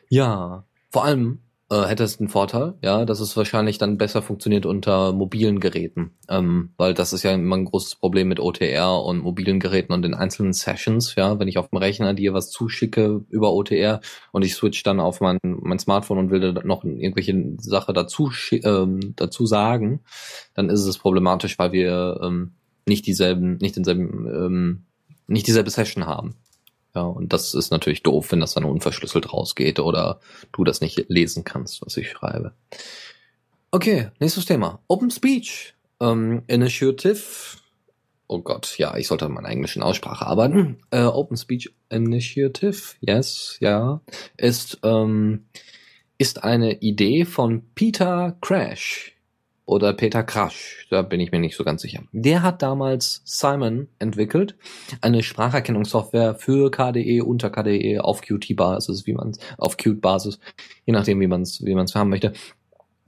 [0.10, 1.40] Ja, vor allem
[1.72, 6.12] äh, hätte es den Vorteil, ja, dass es wahrscheinlich dann besser funktioniert unter mobilen Geräten,
[6.30, 10.04] ähm, weil das ist ja immer ein großes Problem mit OTR und mobilen Geräten und
[10.04, 14.00] den einzelnen Sessions, ja, wenn ich auf dem Rechner dir was zuschicke über OTR
[14.32, 18.32] und ich switch dann auf mein, mein Smartphone und will da noch irgendwelche Sache dazu,
[18.52, 20.02] ähm, dazu sagen,
[20.54, 22.54] dann ist es problematisch, weil wir ähm,
[22.86, 24.86] nicht dieselben, nicht denselben, ähm,
[25.28, 26.36] nicht dieselbe Session haben.
[26.96, 30.20] Ja, und das ist natürlich doof, wenn das dann unverschlüsselt rausgeht oder
[30.54, 32.54] du das nicht lesen kannst, was ich schreibe.
[33.72, 34.80] Okay, nächstes Thema.
[34.88, 37.22] Open Speech ähm, Initiative.
[38.28, 40.78] Oh Gott, ja, ich sollte an meiner englischen Aussprache arbeiten.
[40.90, 44.02] Äh, Open Speech Initiative, yes, ja,
[44.38, 45.46] ist ähm,
[46.18, 49.15] ist eine Idee von Peter Crash
[49.66, 52.04] oder Peter Krasch, da bin ich mir nicht so ganz sicher.
[52.12, 54.56] Der hat damals Simon entwickelt,
[55.02, 60.40] eine Spracherkennungssoftware für KDE, unter KDE, auf Qt-Basis, wie man auf Qt-Basis,
[60.86, 62.34] je nachdem, wie man es wie man's haben möchte.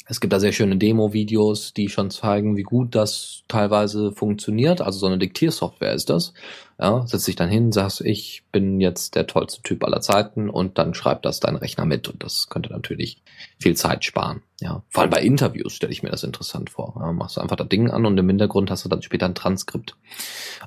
[0.10, 4.80] Es gibt da sehr schöne Demo-Videos, die schon zeigen, wie gut das teilweise funktioniert.
[4.80, 6.34] Also so eine Diktiersoftware ist das.
[6.80, 10.78] Ja, setz dich dann hin, sagst, ich bin jetzt der tollste Typ aller Zeiten und
[10.78, 13.22] dann schreibt das dein Rechner mit und das könnte natürlich
[13.60, 14.44] viel Zeit sparen.
[14.62, 16.96] Ja, vor allem bei Interviews stelle ich mir das interessant vor.
[17.00, 19.36] Ja, machst du einfach das Ding an und im Hintergrund hast du dann später ein
[19.36, 19.98] Transkript.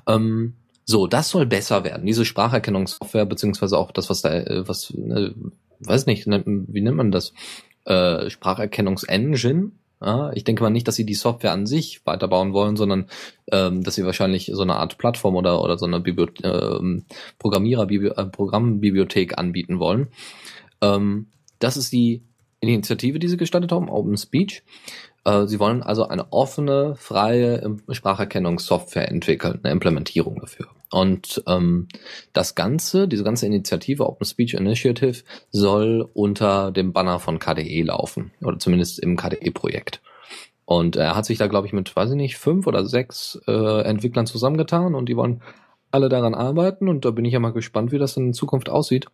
[0.07, 0.53] Ähm,
[0.85, 2.05] so, das soll besser werden.
[2.05, 5.31] Diese Spracherkennungssoftware beziehungsweise auch das, was da, äh, was, äh,
[5.79, 7.33] weiß nicht, wie nennt man das?
[7.85, 9.71] Äh, Spracherkennungsengine.
[10.03, 13.05] Ja, ich denke mal nicht, dass sie die Software an sich weiterbauen wollen, sondern
[13.51, 17.01] ähm, dass sie wahrscheinlich so eine Art Plattform oder, oder so eine Bibli äh,
[17.37, 20.07] Programmierer äh, Programmbibliothek anbieten wollen.
[20.81, 21.27] Ähm,
[21.59, 22.23] das ist die
[22.61, 24.63] Initiative, die sie gestartet haben, Open Speech.
[25.23, 30.67] Äh, sie wollen also eine offene, freie Spracherkennungssoftware entwickeln, eine Implementierung dafür.
[30.91, 31.87] Und ähm,
[32.33, 38.31] das Ganze, diese ganze Initiative Open Speech Initiative soll unter dem Banner von KDE laufen
[38.41, 40.01] oder zumindest im KDE-Projekt.
[40.65, 43.81] Und er hat sich da, glaube ich, mit, weiß ich nicht, fünf oder sechs äh,
[43.83, 45.41] Entwicklern zusammengetan und die wollen
[45.91, 49.07] alle daran arbeiten und da bin ich ja mal gespannt, wie das in Zukunft aussieht.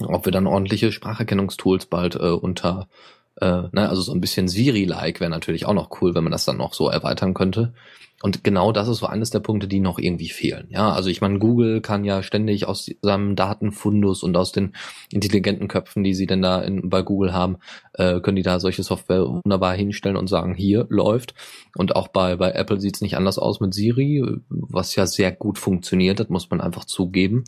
[0.00, 2.88] Ob wir dann ordentliche Spracherkennungstools bald äh, unter,
[3.40, 6.44] äh, ne, also so ein bisschen Siri-like wäre natürlich auch noch cool, wenn man das
[6.44, 7.74] dann noch so erweitern könnte.
[8.24, 10.68] Und genau das ist so eines der Punkte, die noch irgendwie fehlen.
[10.70, 14.72] Ja, also ich meine, Google kann ja ständig aus seinem Datenfundus und aus den
[15.12, 17.58] intelligenten Köpfen, die sie denn da in, bei Google haben,
[17.92, 21.34] äh, können die da solche Software wunderbar hinstellen und sagen, hier läuft.
[21.76, 25.58] Und auch bei, bei Apple sieht's nicht anders aus mit Siri, was ja sehr gut
[25.58, 27.44] funktioniert, das muss man einfach zugeben.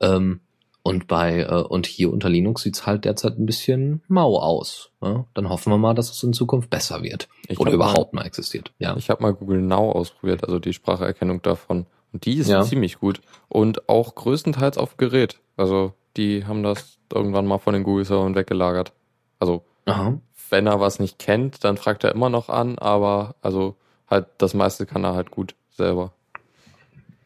[0.00, 0.40] Ähm,
[0.86, 4.90] und bei äh, und hier unter Linux sieht's halt derzeit ein bisschen mau aus.
[5.02, 5.24] Ja?
[5.34, 8.72] Dann hoffen wir mal, dass es in Zukunft besser wird Ich oder überhaupt mal, existiert.
[8.78, 8.96] Ja.
[8.96, 11.86] Ich habe mal Google Now ausprobiert, also die Spracherkennung davon.
[12.12, 12.62] Und die ist Ja.
[12.62, 13.20] ziemlich gut.
[13.48, 15.40] Und auch größtenteils auf Gerät.
[15.56, 18.92] Also die haben das irgendwann mal von den Google-Servern weggelagert.
[19.40, 20.18] Also Aha.
[20.50, 23.74] wenn er was nicht kennt, dann fragt er immer noch an, aber also
[24.08, 26.12] halt das meiste kann er halt gut selber.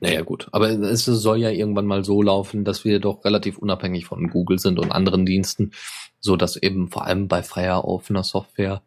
[0.00, 0.48] Naja, gut.
[0.52, 4.58] Aber es soll ja irgendwann mal so laufen, dass wir doch relativ unabhängig von Google
[4.58, 5.72] sind und anderen Diensten,
[6.20, 8.82] so dass eben vor allem bei freier, offener Software,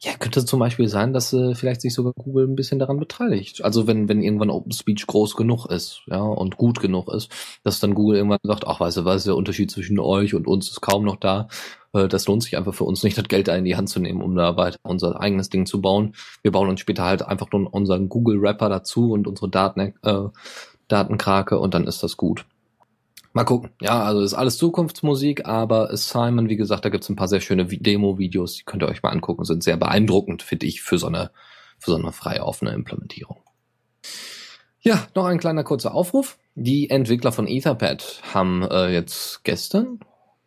[0.00, 3.64] ja, könnte zum Beispiel sein, dass äh, vielleicht sich sogar Google ein bisschen daran beteiligt.
[3.64, 7.30] Also wenn, wenn irgendwann Open Speech groß genug ist, ja, und gut genug ist,
[7.62, 10.68] dass dann Google irgendwann sagt, ach, weißt du was, der Unterschied zwischen euch und uns
[10.68, 11.48] ist kaum noch da.
[11.94, 14.00] Äh, Das lohnt sich einfach für uns nicht, das Geld da in die Hand zu
[14.00, 16.14] nehmen, um da weiter unser eigenes Ding zu bauen.
[16.42, 20.28] Wir bauen uns später halt einfach nur unseren Google-Rapper dazu und unsere Daten, äh,
[20.88, 22.44] Datenkrake und dann ist das gut.
[23.32, 23.70] Mal gucken.
[23.80, 27.66] Ja, also ist alles Zukunftsmusik, aber Simon, wie gesagt, da gibt's ein paar sehr schöne
[27.66, 31.32] Demo-Videos, die könnt ihr euch mal angucken, sind sehr beeindruckend, finde ich, für so eine,
[31.78, 33.38] für so eine freie offene Implementierung.
[34.80, 36.38] Ja, noch ein kleiner kurzer Aufruf.
[36.54, 39.98] Die Entwickler von Etherpad haben äh, jetzt gestern,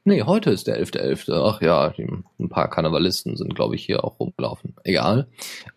[0.08, 1.34] nee, heute ist der 11.11., .11.
[1.34, 1.94] ach ja,
[2.40, 4.74] ein paar Karnevalisten sind, glaube ich, hier auch rumgelaufen.
[4.84, 5.28] Egal.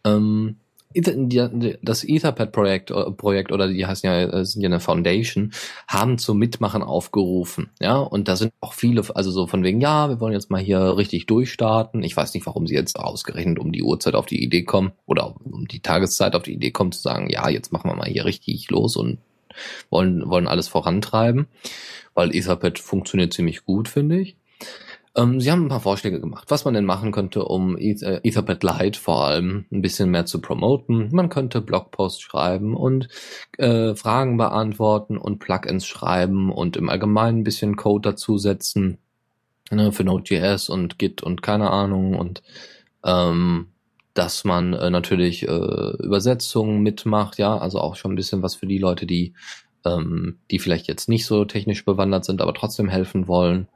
[0.05, 0.57] Ähm,
[0.93, 5.53] das Etherpad-Projekt äh, Projekt oder die heißen ja, äh, sind ja eine Foundation,
[5.87, 7.71] haben zum Mitmachen aufgerufen.
[7.81, 10.61] Ja, und da sind auch viele, also so von wegen, ja, wir wollen jetzt mal
[10.61, 12.03] hier richtig durchstarten.
[12.03, 15.35] Ich weiß nicht, warum sie jetzt ausgerechnet um die Uhrzeit auf die Idee kommen oder
[15.45, 18.25] um die Tageszeit auf die Idee kommen zu sagen, ja, jetzt machen wir mal hier
[18.25, 19.19] richtig los und
[19.91, 21.47] wollen, wollen alles vorantreiben.
[22.15, 24.37] Weil Etherpad funktioniert ziemlich gut, finde ich.
[25.17, 28.63] Ähm, sie haben ein paar Vorschläge gemacht, was man denn machen könnte, um äh, Etherpad
[28.63, 31.09] Lite vor allem ein bisschen mehr zu promoten.
[31.13, 33.09] Man könnte Blogposts schreiben und
[33.59, 38.99] äh, Fragen beantworten und Plugins schreiben und im Allgemeinen ein bisschen Code dazusetzen
[39.71, 42.43] ne, für Node.js und Git und keine Ahnung und
[43.05, 43.69] ähm,
[44.15, 48.67] dass man äh, natürlich äh, Übersetzungen mitmacht, ja, also auch schon ein bisschen was für
[48.67, 49.35] die Leute, die
[49.85, 53.69] ähm, die vielleicht jetzt nicht so technisch bewandert sind, aber trotzdem helfen wollen.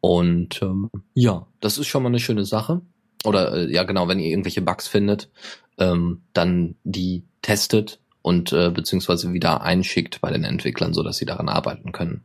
[0.00, 2.80] Und ähm, ja, das ist schon mal eine schöne Sache.
[3.24, 5.30] Oder äh, ja, genau, wenn ihr irgendwelche Bugs findet,
[5.78, 11.26] ähm, dann die testet und äh, beziehungsweise wieder einschickt bei den Entwicklern, so dass sie
[11.26, 12.24] daran arbeiten können.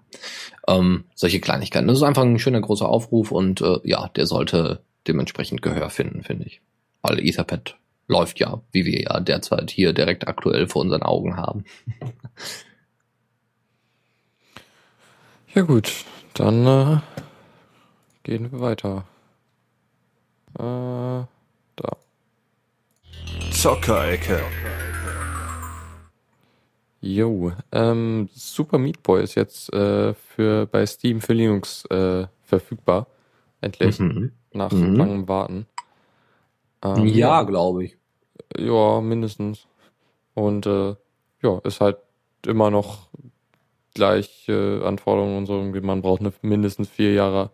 [0.67, 1.87] Ähm, solche Kleinigkeiten.
[1.87, 6.23] Das ist einfach ein schöner großer Aufruf und äh, ja, der sollte dementsprechend Gehör finden,
[6.23, 6.61] finde ich.
[7.01, 11.65] Weil Etherpad läuft ja, wie wir ja derzeit hier direkt aktuell vor unseren Augen haben.
[15.57, 16.05] ja gut,
[16.35, 16.97] dann äh,
[18.27, 19.05] Gehen wir weiter.
[20.59, 21.25] Äh,
[21.77, 21.97] da.
[23.51, 24.41] Zockerecke.
[26.99, 33.07] Jo, ähm, Super Meat Boy ist jetzt äh, für bei Steam für Linux äh, verfügbar.
[33.61, 33.97] Endlich.
[33.97, 34.33] Mhm.
[34.51, 34.95] Nach mhm.
[34.97, 35.65] langem Warten.
[36.83, 37.97] Ähm, ja, glaube ich.
[38.57, 39.67] Ja, mindestens.
[40.33, 40.95] Und äh,
[41.41, 41.97] ja, ist halt
[42.45, 43.07] immer noch
[43.97, 45.61] gleiche Anforderungen und so.
[45.61, 47.49] Man braucht eine mindestens vier Jahre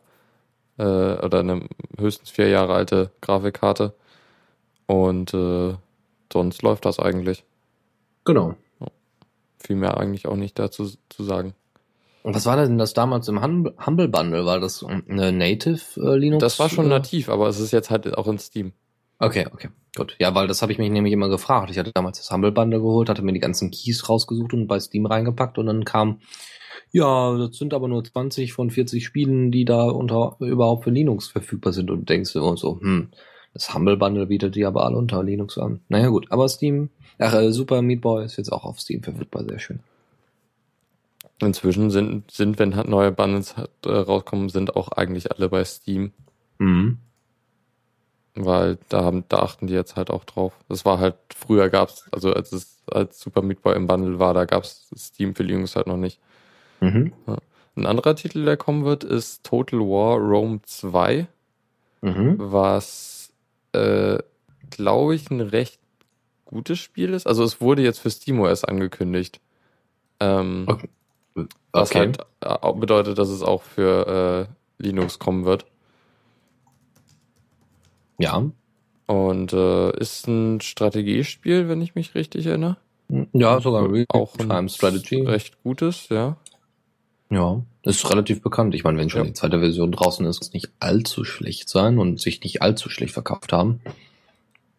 [0.77, 1.67] äh, oder eine
[1.97, 3.93] höchstens vier Jahre alte Grafikkarte.
[4.85, 5.73] Und äh,
[6.31, 7.43] sonst läuft das eigentlich.
[8.25, 8.55] Genau.
[9.57, 11.55] Viel mehr eigentlich auch nicht dazu zu sagen.
[12.23, 14.45] Und was war denn das damals im Humble Bundle?
[14.45, 16.41] War das eine Native äh, Linux?
[16.41, 18.71] Das war schon nativ, aber es ist jetzt halt auch in Steam.
[19.19, 20.15] Okay, okay, gut.
[20.19, 21.69] Ja, weil das habe ich mich nämlich immer gefragt.
[21.69, 24.79] Ich hatte damals das Humble Bundle geholt, hatte mir die ganzen Keys rausgesucht und bei
[24.79, 26.19] Steam reingepackt und dann kam
[26.93, 31.27] ja, das sind aber nur 20 von 40 Spielen, die da unter überhaupt für Linux
[31.27, 33.09] verfügbar sind und denkst du so, hm,
[33.53, 35.81] das Humble Bundle bietet die aber alle unter Linux an.
[35.89, 39.43] Naja gut, aber Steam, ach, äh, Super Meat Boy ist jetzt auch auf Steam verfügbar,
[39.43, 39.79] sehr schön.
[41.41, 43.55] Inzwischen sind, sind wenn halt neue Bundles
[43.85, 46.11] äh, rauskommen, sind auch eigentlich alle bei Steam.
[46.59, 46.99] Mhm.
[48.35, 50.53] Weil da haben, da achten die jetzt halt auch drauf.
[50.67, 54.33] Das war halt, früher gab's, also als es als Super Meat Boy im Bundle war,
[54.33, 56.19] da gab's Steam für Linux halt noch nicht.
[56.79, 57.13] Mhm.
[57.75, 61.27] Ein anderer Titel, der kommen wird, ist Total War Rome 2,
[62.01, 62.35] mhm.
[62.37, 63.31] was,
[63.71, 64.19] äh,
[64.69, 65.79] glaube ich, ein recht
[66.45, 67.25] gutes Spiel ist.
[67.25, 69.39] Also es wurde jetzt für SteamOS angekündigt.
[70.19, 70.87] Ähm, okay.
[71.71, 74.47] Was halt auch bedeutet, dass es auch für
[74.79, 75.65] äh, Linux kommen wird.
[78.17, 78.49] Ja.
[79.05, 82.77] Und äh, ist ein Strategiespiel, wenn ich mich richtig erinnere.
[83.33, 85.21] Ja, sogar auch ein Strategy.
[85.21, 86.37] recht gutes, ja.
[87.29, 88.75] Ja, ist relativ bekannt.
[88.75, 89.27] Ich meine, wenn schon ja.
[89.27, 93.13] die zweite Version draußen ist, es nicht allzu schlecht sein und sich nicht allzu schlecht
[93.13, 93.81] verkauft haben.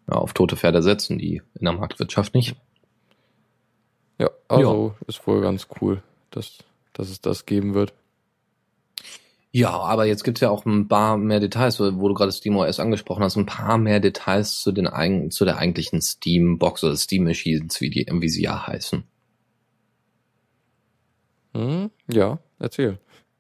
[0.09, 2.57] Ja, auf tote Pferde setzen die in der Marktwirtschaft nicht.
[4.19, 5.07] Ja, also ja.
[5.09, 6.59] ist wohl ganz cool, dass,
[6.93, 7.93] dass es das geben wird.
[9.57, 13.23] Ja, aber jetzt gibt's ja auch ein paar mehr Details, wo du gerade SteamOS angesprochen
[13.23, 18.05] hast, ein paar mehr Details zu den zu der eigentlichen Steam-Box oder Steam-Machines, wie die,
[18.11, 19.05] wie sie ja heißen.
[21.55, 22.99] Hm, ja, erzähl.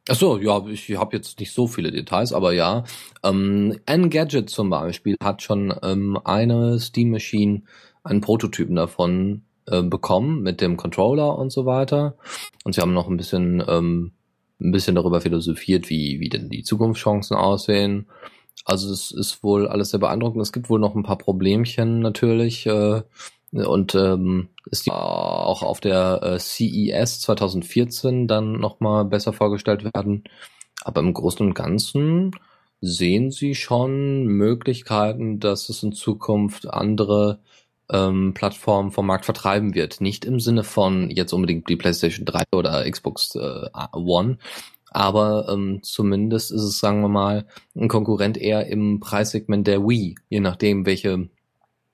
[0.08, 2.84] Ach so, ja, ich habe jetzt nicht so viele Details, aber ja.
[3.24, 7.62] Ähm, Engadget zum Beispiel hat schon ähm, eine Steam Machine,
[8.04, 12.16] einen Prototypen davon äh, bekommen mit dem Controller und so weiter.
[12.62, 14.12] Und sie haben noch ein bisschen, ähm,
[14.60, 18.06] ein bisschen darüber philosophiert, wie, wie denn die Zukunftschancen aussehen.
[18.64, 20.42] Also es ist wohl alles sehr beeindruckend.
[20.42, 22.66] Es gibt wohl noch ein paar Problemchen natürlich.
[22.66, 23.02] Äh,
[23.52, 30.24] und ähm, ist auch auf der äh, CES 2014 dann nochmal besser vorgestellt werden.
[30.82, 32.32] Aber im Großen und Ganzen
[32.80, 37.38] sehen Sie schon Möglichkeiten, dass es in Zukunft andere
[37.90, 40.00] ähm, Plattformen vom Markt vertreiben wird.
[40.00, 44.38] Nicht im Sinne von jetzt unbedingt die PlayStation 3 oder Xbox äh, One,
[44.90, 50.16] Aber ähm, zumindest ist es, sagen wir mal, ein Konkurrent eher im Preissegment der Wii,
[50.28, 51.28] je nachdem, welche,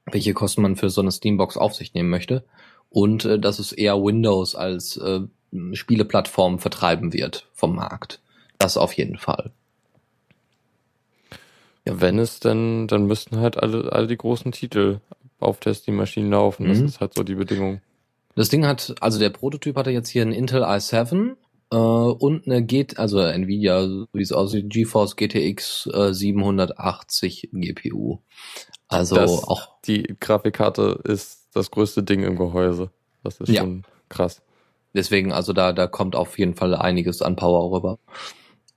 [0.06, 2.44] welche Kosten man für so eine Steambox auf sich nehmen möchte.
[2.88, 5.20] Und äh, dass es eher Windows als äh,
[5.72, 8.20] Spieleplattform vertreiben wird vom Markt.
[8.58, 9.52] Das auf jeden Fall.
[11.86, 15.00] Ja, wenn es denn, dann müssten halt alle, alle die großen Titel
[15.40, 16.68] auf der Steam-Maschine laufen.
[16.68, 16.86] Das Mhm.
[16.86, 17.80] ist halt so die Bedingung.
[18.36, 21.36] Das Ding hat, also der Prototyp hatte jetzt hier einen Intel i7
[21.72, 28.18] äh, und eine G, also Nvidia, wie es aussieht, GeForce GTX äh, 780 GPU.
[28.88, 32.90] Also Das- auch Die Grafikkarte ist das größte Ding im Gehäuse.
[33.24, 33.62] Das ist Ja.
[33.62, 34.42] schon krass.
[34.92, 37.98] deswegen, also da, da kommt auf jeden Fall einiges an Power rüber.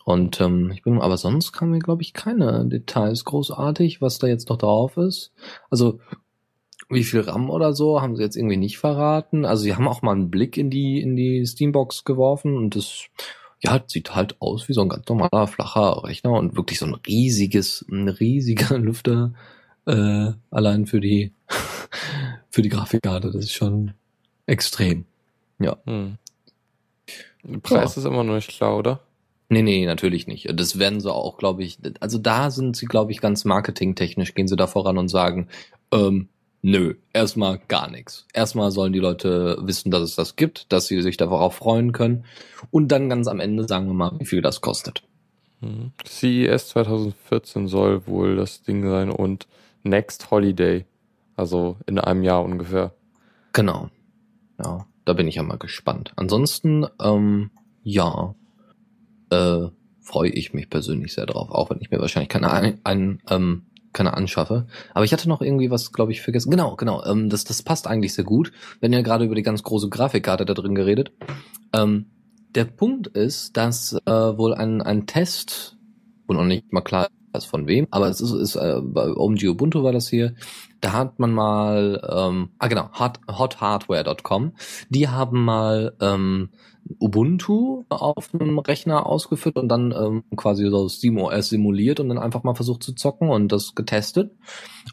[0.05, 4.27] Und ähm, ich bin, aber sonst kamen mir, glaube ich, keine Details großartig, was da
[4.27, 5.31] jetzt noch drauf ist.
[5.71, 5.99] Also
[6.89, 9.45] wie viel RAM oder so haben sie jetzt irgendwie nicht verraten.
[9.45, 13.05] Also sie haben auch mal einen Blick in die in die Steambox geworfen und das
[13.61, 16.95] ja sieht halt aus wie so ein ganz normaler flacher Rechner und wirklich so ein
[16.95, 19.33] riesiges, ein riesiger Lüfter
[19.85, 21.31] äh, allein für die
[22.49, 23.31] für die Grafikkarte.
[23.31, 23.93] Das ist schon
[24.45, 25.05] extrem.
[25.85, 26.17] Hm.
[27.43, 29.01] Der Preis ist immer noch nicht klar, oder?
[29.49, 30.47] Nee, nee, natürlich nicht.
[30.59, 34.47] Das werden sie auch, glaube ich, also da sind sie, glaube ich, ganz marketingtechnisch, gehen
[34.47, 35.47] sie da voran und sagen,
[35.91, 36.29] ähm,
[36.63, 38.25] nö, erstmal gar nichts.
[38.33, 42.25] Erstmal sollen die Leute wissen, dass es das gibt, dass sie sich darauf freuen können
[42.71, 45.03] und dann ganz am Ende sagen wir mal, wie viel das kostet.
[45.61, 45.91] Mhm.
[46.05, 49.47] CES 2014 soll wohl das Ding sein und
[49.83, 50.85] Next Holiday.
[51.35, 52.93] Also in einem Jahr ungefähr.
[53.53, 53.89] Genau.
[54.63, 56.13] Ja, da bin ich ja mal gespannt.
[56.15, 57.51] Ansonsten, ähm,
[57.83, 58.35] ja,
[59.29, 59.67] äh,
[59.99, 63.65] freue ich mich persönlich sehr drauf, auch wenn ich mir wahrscheinlich keine ein, ein, ähm,
[63.93, 64.67] keine anschaffe.
[64.93, 66.51] Aber ich hatte noch irgendwie was, glaube ich, vergessen.
[66.51, 67.03] Genau, genau.
[67.05, 68.51] Ähm, das, das passt eigentlich sehr gut.
[68.81, 71.11] Haben ja gerade über die ganz große Grafikkarte da drin geredet.
[71.73, 72.07] Ähm,
[72.55, 75.77] der Punkt ist, dass äh, wohl ein, ein Test,
[76.27, 79.47] wo noch nicht mal klar ist von wem, aber es ist, ist äh, bei OMG
[79.47, 80.35] Ubuntu war das hier,
[80.81, 84.53] da hat man mal, ähm, ah genau, hot, hothardware.com,
[84.89, 86.49] die haben mal ähm,
[86.99, 92.43] Ubuntu auf einem Rechner ausgeführt und dann ähm, quasi so SteamOS simuliert und dann einfach
[92.43, 94.31] mal versucht zu zocken und das getestet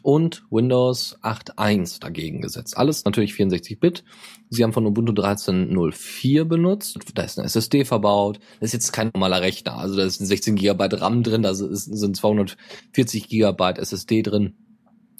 [0.01, 2.77] und Windows 8.1 dagegen gesetzt.
[2.77, 4.03] Alles natürlich 64-Bit.
[4.49, 6.97] Sie haben von Ubuntu 13.04 benutzt.
[7.13, 8.39] Da ist eine SSD verbaut.
[8.59, 9.77] Das ist jetzt kein normaler Rechner.
[9.77, 14.55] Also da ist ein 16 GB RAM drin, da sind 240 GB SSD drin.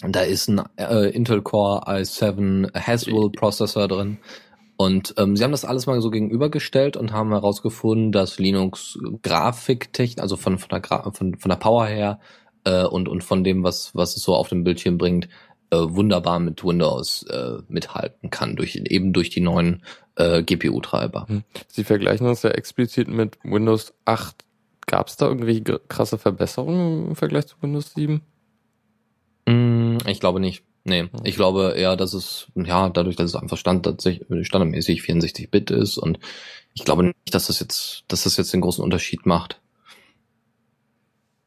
[0.00, 4.18] Da ist ein äh, Intel Core i7 Haswell Prozessor drin.
[4.76, 10.20] Und ähm, sie haben das alles mal so gegenübergestellt und haben herausgefunden, dass Linux Grafiktechnik,
[10.20, 12.18] also von, von, der, Gra von, von der Power her
[12.64, 15.28] äh, und, und von dem, was, was es so auf dem Bildschirm bringt,
[15.70, 19.84] äh, wunderbar mit Windows äh, mithalten kann, durch, eben durch die neuen
[20.16, 21.26] äh, GPU-Treiber.
[21.68, 24.44] Sie vergleichen das ja explizit mit Windows 8.
[24.86, 28.20] Gab es da irgendwie gr- krasse Verbesserungen im Vergleich zu Windows 7?
[29.46, 30.64] Mm, ich glaube nicht.
[30.84, 35.96] Nee, ich glaube eher, dass es, ja, dadurch, dass es einfach stand, standardmäßig 64-Bit ist
[35.96, 36.18] und
[36.74, 39.60] ich glaube nicht, dass das jetzt, dass das jetzt den großen Unterschied macht.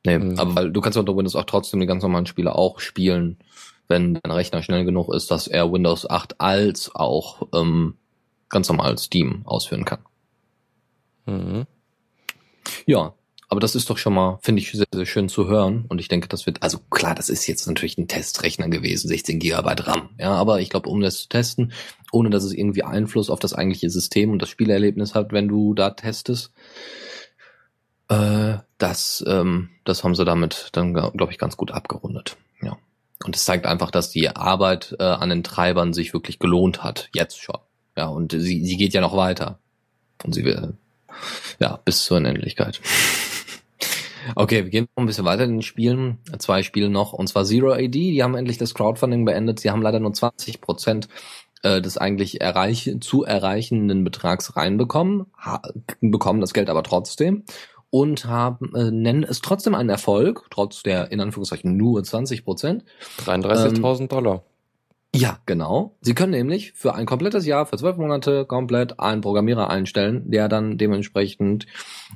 [0.05, 0.39] Nee, Mhm.
[0.39, 3.37] aber weil du kannst ja unter Windows 8 trotzdem die ganz normalen Spiele auch spielen,
[3.87, 7.95] wenn dein Rechner schnell genug ist, dass er Windows 8 als auch ähm,
[8.49, 9.99] ganz normal Steam ausführen kann.
[11.25, 11.65] Mhm.
[12.85, 13.13] Ja,
[13.55, 15.85] aber das ist doch schon mal, finde ich, sehr, sehr schön zu hören.
[15.87, 19.39] Und ich denke, das wird, also klar, das ist jetzt natürlich ein Testrechner gewesen, 16
[19.39, 20.09] Gigabyte RAM.
[20.19, 21.71] Ja, aber ich glaube, um das zu testen,
[22.11, 25.73] ohne dass es irgendwie Einfluss auf das eigentliche System und das Spielerlebnis hat, wenn du
[25.73, 26.51] da testest,
[28.09, 32.35] äh, das, ähm, das haben sie damit dann, glaube ich, ganz gut abgerundet.
[32.61, 32.77] Ja.
[33.23, 37.07] Und es zeigt einfach, dass die Arbeit äh, an den Treibern sich wirklich gelohnt hat.
[37.13, 37.59] Jetzt schon.
[37.95, 39.59] Ja, und sie, sie geht ja noch weiter.
[40.25, 40.73] Und sie will,
[41.61, 42.81] ja, bis zur Unendlichkeit.
[44.35, 46.19] Okay, wir gehen noch ein bisschen weiter in den Spielen.
[46.39, 47.89] Zwei Spiele noch, und zwar Zero AD.
[47.89, 49.59] Die haben endlich das Crowdfunding beendet.
[49.59, 51.07] Sie haben leider nur 20 Prozent
[51.63, 55.25] äh, des eigentlich erreich zu erreichenden Betrags reinbekommen,
[56.01, 57.43] bekommen das Geld aber trotzdem
[57.89, 62.83] und haben äh, nennen es trotzdem einen Erfolg, trotz der in Anführungszeichen nur 20 Prozent.
[63.25, 64.43] 33.000 Dollar.
[65.15, 65.95] Ja, genau.
[66.01, 70.49] Sie können nämlich für ein komplettes Jahr, für zwölf Monate komplett einen Programmierer einstellen, der
[70.49, 71.67] dann dementsprechend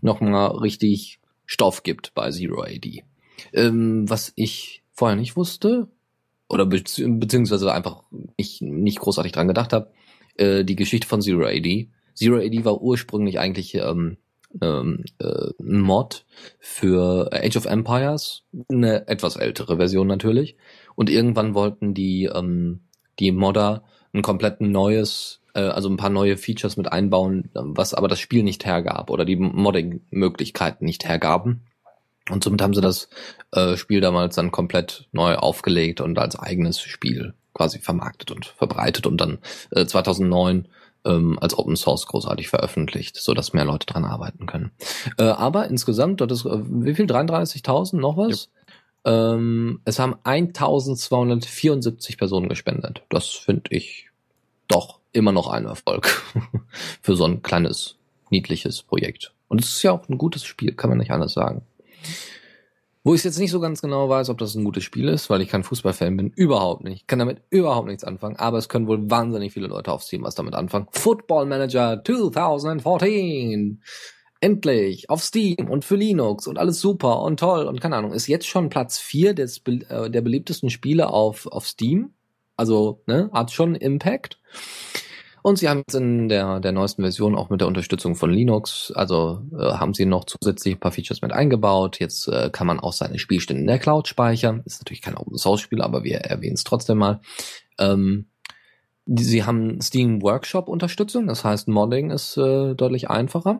[0.01, 1.21] nochmal richtig
[1.51, 3.03] Stoff gibt bei Zero AD.
[3.53, 5.87] Ähm, was ich vorher nicht wusste,
[6.47, 8.03] oder bezieh beziehungsweise einfach
[8.37, 9.91] nicht, nicht großartig dran gedacht habe,
[10.35, 11.89] äh, die Geschichte von Zero AD.
[12.13, 14.17] Zero AD war ursprünglich eigentlich ähm,
[14.61, 16.27] ähm, äh, ein Mod
[16.59, 20.55] für Age of Empires, eine etwas ältere Version natürlich.
[20.93, 22.81] Und irgendwann wollten die, ähm,
[23.17, 28.07] die Modder ein komplett neues äh, also ein paar neue Features mit einbauen, was aber
[28.07, 31.61] das Spiel nicht hergab oder die Modding-Möglichkeiten nicht hergaben.
[32.29, 33.09] Und somit haben sie das
[33.51, 39.07] äh, Spiel damals dann komplett neu aufgelegt und als eigenes Spiel quasi vermarktet und verbreitet
[39.07, 39.39] und dann
[39.71, 40.67] äh, 2009
[41.05, 44.71] ähm, als Open Source großartig veröffentlicht, so dass mehr Leute dran arbeiten können.
[45.17, 47.05] Äh, aber insgesamt, das ist, äh, wie viel?
[47.05, 48.49] 33.000 noch was?
[49.05, 53.01] Ähm, es haben 1274 Personen gespendet.
[53.09, 54.09] Das finde ich
[54.67, 56.23] doch immer noch ein Erfolg
[57.01, 57.97] für so ein kleines,
[58.29, 59.33] niedliches Projekt.
[59.47, 61.63] Und es ist ja auch ein gutes Spiel, kann man nicht anders sagen.
[63.03, 65.41] Wo ich jetzt nicht so ganz genau weiß, ob das ein gutes Spiel ist, weil
[65.41, 67.01] ich kein Fußballfan bin, überhaupt nicht.
[67.01, 70.23] Ich kann damit überhaupt nichts anfangen, aber es können wohl wahnsinnig viele Leute auf Steam
[70.23, 70.87] was damit anfangen.
[70.91, 73.81] Football Manager 2014.
[74.41, 78.13] Endlich auf Steam und für Linux und alles super und toll und keine Ahnung.
[78.13, 82.13] Ist jetzt schon Platz 4 des, äh, der beliebtesten Spiele auf, auf Steam.
[82.59, 84.37] Also, ne, hat schon Impact.
[85.41, 88.91] Und sie haben jetzt in der, der neuesten Version auch mit der Unterstützung von Linux,
[88.93, 91.99] also äh, haben sie noch zusätzlich ein paar Features mit eingebaut.
[91.99, 94.61] Jetzt äh, kann man auch seine Spielstände in der Cloud speichern.
[94.65, 97.21] Ist natürlich kein Open Source Spiel, aber wir erwähnen es trotzdem mal.
[97.77, 98.25] Ähm,
[99.05, 103.59] sie haben Steam Workshop Unterstützung, das heißt Modding ist äh, deutlich einfacher.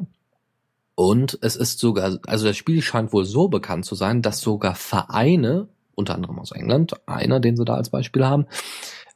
[0.96, 4.76] Und es ist sogar, also das Spiel scheint wohl so bekannt zu sein, dass sogar
[4.76, 5.70] Vereine,
[6.00, 8.48] unter anderem aus England, einer, den sie da als Beispiel haben,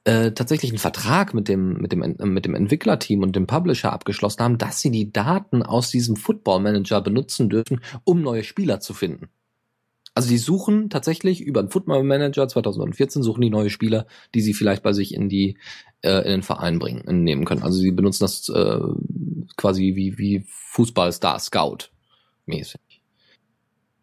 [0.04, 4.44] äh, tatsächlich einen Vertrag mit dem, mit dem, mit dem Entwicklerteam und dem Publisher abgeschlossen
[4.44, 8.94] haben, dass sie die Daten aus diesem Football Manager benutzen dürfen, um neue Spieler zu
[8.94, 9.30] finden.
[10.16, 14.06] Also die suchen tatsächlich über den Football Manager 2014 suchen die neue Spieler,
[14.36, 15.58] die sie vielleicht bei sich in die
[16.02, 17.64] äh, in den Verein bringen nehmen können.
[17.64, 18.80] Also sie benutzen das äh,
[19.58, 21.90] quasi wie wie Fußballstar Scout
[22.46, 22.93] mäßig.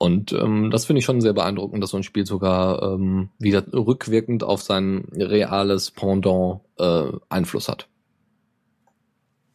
[0.02, 3.70] Und ähm, das finde ich schon sehr beeindruckend, dass so ein Spiel sogar ähm, wieder
[3.70, 7.86] rückwirkend auf sein reales Pendant äh, Einfluss hat.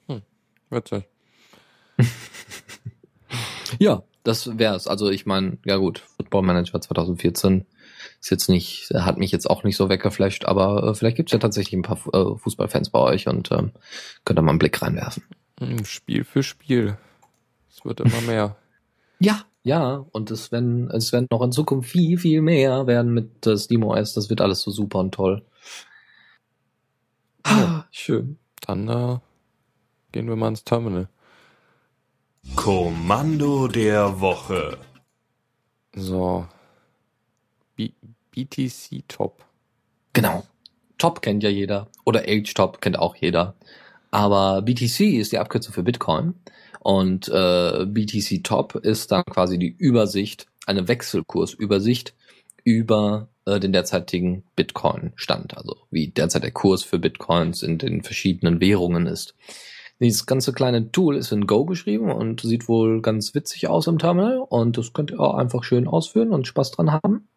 [0.07, 0.21] Hm,
[0.69, 1.05] witzig.
[3.79, 4.85] ja, das wär's.
[4.87, 7.65] Also ich meine, ja gut, Football Manager 2014
[8.21, 11.39] ist jetzt nicht, hat mich jetzt auch nicht so weggeflasht, aber äh, vielleicht gibt's ja
[11.39, 13.71] tatsächlich ein paar äh, Fußballfans bei euch und ähm,
[14.25, 15.23] könnt ihr mal einen Blick reinwerfen.
[15.59, 16.99] Hm, Spiel für Spiel.
[17.67, 18.57] Es wird immer mehr.
[19.17, 23.47] Ja, ja, und es werden, es werden noch in Zukunft viel, viel mehr werden mit
[23.47, 24.13] äh, SteamOS.
[24.13, 25.43] Das wird alles so super und toll.
[27.43, 28.37] Ah, schön.
[28.61, 29.17] Dann äh,
[30.11, 31.09] gehen wir mal ins Terminal.
[32.55, 34.77] Kommando der Woche.
[35.95, 36.45] So.
[37.75, 37.91] B
[38.29, 39.43] BTC Top.
[40.13, 40.43] Genau.
[40.99, 41.87] Top kennt ja jeder.
[42.03, 43.55] Oder H-Top kennt auch jeder.
[44.11, 46.35] Aber BTC ist die Abkürzung für Bitcoin.
[46.85, 52.13] Und äh, BTC Top ist dann quasi die Übersicht, eine Wechselkursübersicht
[52.63, 58.61] über äh, den derzeitigen Bitcoin-Stand, also wie derzeit der Kurs für Bitcoins in den verschiedenen
[58.61, 59.33] Währungen ist.
[59.99, 63.97] Dieses ganze kleine Tool ist in Go geschrieben und sieht wohl ganz witzig aus im
[63.97, 67.27] Terminal und das könnt ihr auch einfach schön ausführen und Spaß dran haben.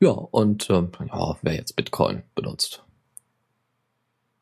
[0.00, 2.84] Ja, und äh, ja, wer jetzt Bitcoin benutzt,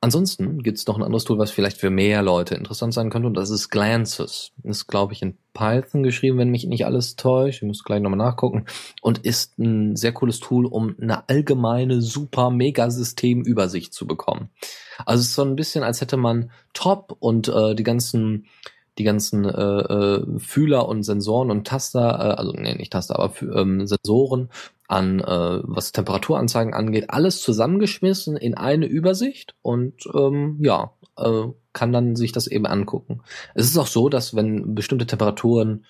[0.07, 3.26] Ansonsten gibt es noch ein anderes Tool, was vielleicht für mehr Leute interessant sein könnte,
[3.26, 4.52] und das ist Glances.
[4.62, 7.61] Ist, glaube ich, in Python geschrieben, wenn mich nicht alles täuscht.
[7.61, 8.66] Ich muss gleich nochmal nachgucken.
[9.02, 14.50] Und ist ein sehr cooles Tool, um eine allgemeine, super, mega Systemübersicht zu bekommen.
[15.04, 18.46] Also es ist so ein bisschen, als hätte man Top und äh, die ganzen
[18.99, 23.34] die ganzen äh, äh, Fühler und Sensoren und Taster, äh, also nee, nicht Taster, aber
[23.42, 24.51] ähm, Sensoren
[24.88, 31.92] an, äh, was Temperaturanzeigen angeht, alles zusammengeschmissen in eine Übersicht und ähm, ja, äh, kann
[31.92, 33.22] dann sich das eben angucken.
[33.55, 35.84] Es ist auch so, dass wenn bestimmte Temperaturen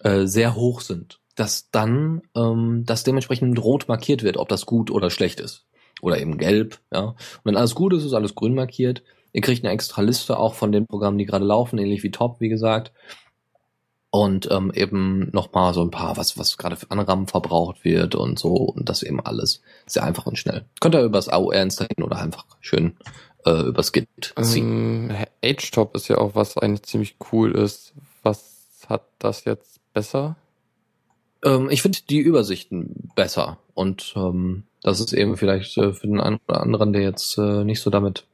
[0.00, 4.90] äh, sehr hoch sind, dass dann ähm, das dementsprechend rot markiert wird, ob das gut
[4.90, 5.66] oder schlecht ist.
[6.02, 7.00] Oder eben gelb, ja.
[7.00, 9.02] Und wenn alles gut ist, ist alles grün markiert.
[9.32, 12.40] Ihr kriegt eine extra Liste auch von den Programmen, die gerade laufen, ähnlich wie Top,
[12.40, 12.92] wie gesagt.
[14.12, 18.40] Und ähm, eben nochmal so ein paar, was, was gerade für Anrahmen verbraucht wird und
[18.40, 18.54] so.
[18.54, 20.64] Und das eben alles sehr einfach und schnell.
[20.80, 22.96] Könnt ihr übers AOR installieren oder einfach schön
[23.46, 25.10] äh, übers Git ziehen.
[25.10, 27.94] Ähm, HTOP ist ja auch was eigentlich ziemlich cool ist.
[28.22, 30.36] Was hat das jetzt besser?
[31.44, 33.58] Ähm, ich finde die Übersichten besser.
[33.74, 37.64] Und ähm, das ist eben vielleicht äh, für den einen oder anderen, der jetzt äh,
[37.64, 38.26] nicht so damit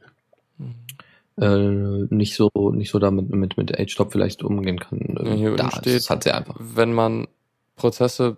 [1.41, 5.19] äh, nicht so nicht so damit mit mit Age-Stop vielleicht umgehen kann.
[5.23, 6.57] Ja, hier da steht, ist halt sehr einfach.
[6.59, 7.29] Wenn man
[7.77, 8.37] Prozesse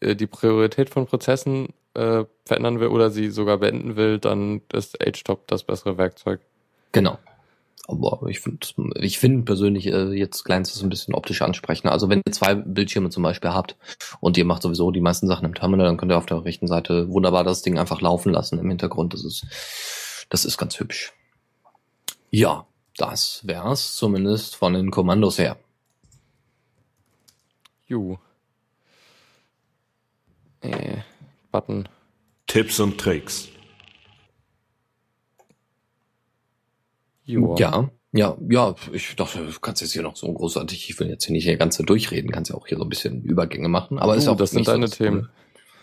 [0.00, 5.04] äh, die Priorität von Prozessen äh, verändern will oder sie sogar beenden will, dann ist
[5.04, 6.40] Age-Stop das bessere Werkzeug.
[6.92, 7.18] Genau.
[7.86, 11.92] Aber ich finde ich finde persönlich äh, jetzt Clients ist ein bisschen optisch ansprechender.
[11.92, 13.76] Also wenn ihr zwei Bildschirme zum Beispiel habt
[14.20, 16.66] und ihr macht sowieso die meisten Sachen im Terminal, dann könnt ihr auf der rechten
[16.66, 19.12] Seite wunderbar das Ding einfach laufen lassen im Hintergrund.
[19.12, 19.44] Das ist,
[20.30, 21.12] das ist ganz hübsch.
[22.36, 22.66] Ja,
[22.96, 25.56] das wär's zumindest von den Kommandos her.
[27.86, 28.16] Ju.
[30.60, 30.96] Äh,
[31.52, 31.88] Button.
[32.48, 33.50] Tipps und Tricks.
[37.24, 37.56] Joa.
[37.56, 41.26] Ja, ja, ja, ich dachte, du kannst jetzt hier noch so großartig, ich will jetzt
[41.26, 44.16] hier nicht hier ganze durchreden, kannst ja auch hier so ein bisschen Übergänge machen, aber
[44.16, 45.28] ist Uh, auch das sind nicht so deine das Themen.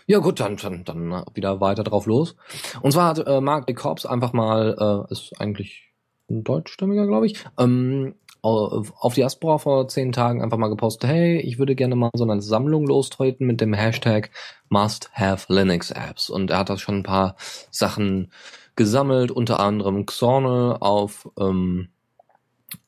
[0.06, 2.36] Ja gut, dann, dann, dann wieder weiter drauf los.
[2.82, 5.91] Und zwar hat äh, Mark de Korps einfach mal, äh, ist eigentlich
[6.32, 11.58] ein deutschstämmiger, glaube ich, ähm, auf Diaspora vor zehn Tagen einfach mal gepostet, hey, ich
[11.58, 14.30] würde gerne mal so eine Sammlung lostreten mit dem Hashtag
[14.68, 16.28] Must Have Linux Apps.
[16.28, 17.36] Und er hat da schon ein paar
[17.70, 18.32] Sachen
[18.74, 21.90] gesammelt, unter anderem Xornal auf ähm,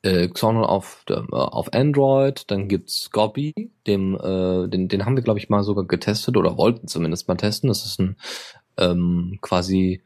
[0.02, 3.52] äh, Xornal auf, äh, auf Android, dann gibt's Gobby,
[3.86, 7.36] dem, äh, den, den haben wir, glaube ich, mal sogar getestet oder wollten zumindest mal
[7.36, 7.68] testen.
[7.68, 8.16] Das ist ein
[8.76, 10.02] ähm, quasi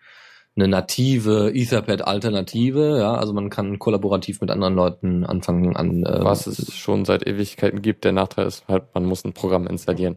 [0.59, 6.46] eine native Etherpad-Alternative, ja, also man kann kollaborativ mit anderen Leuten anfangen an äh, Was
[6.48, 8.04] es schon seit Ewigkeiten gibt.
[8.04, 10.16] Der Nachteil ist halt, man muss ein Programm installieren.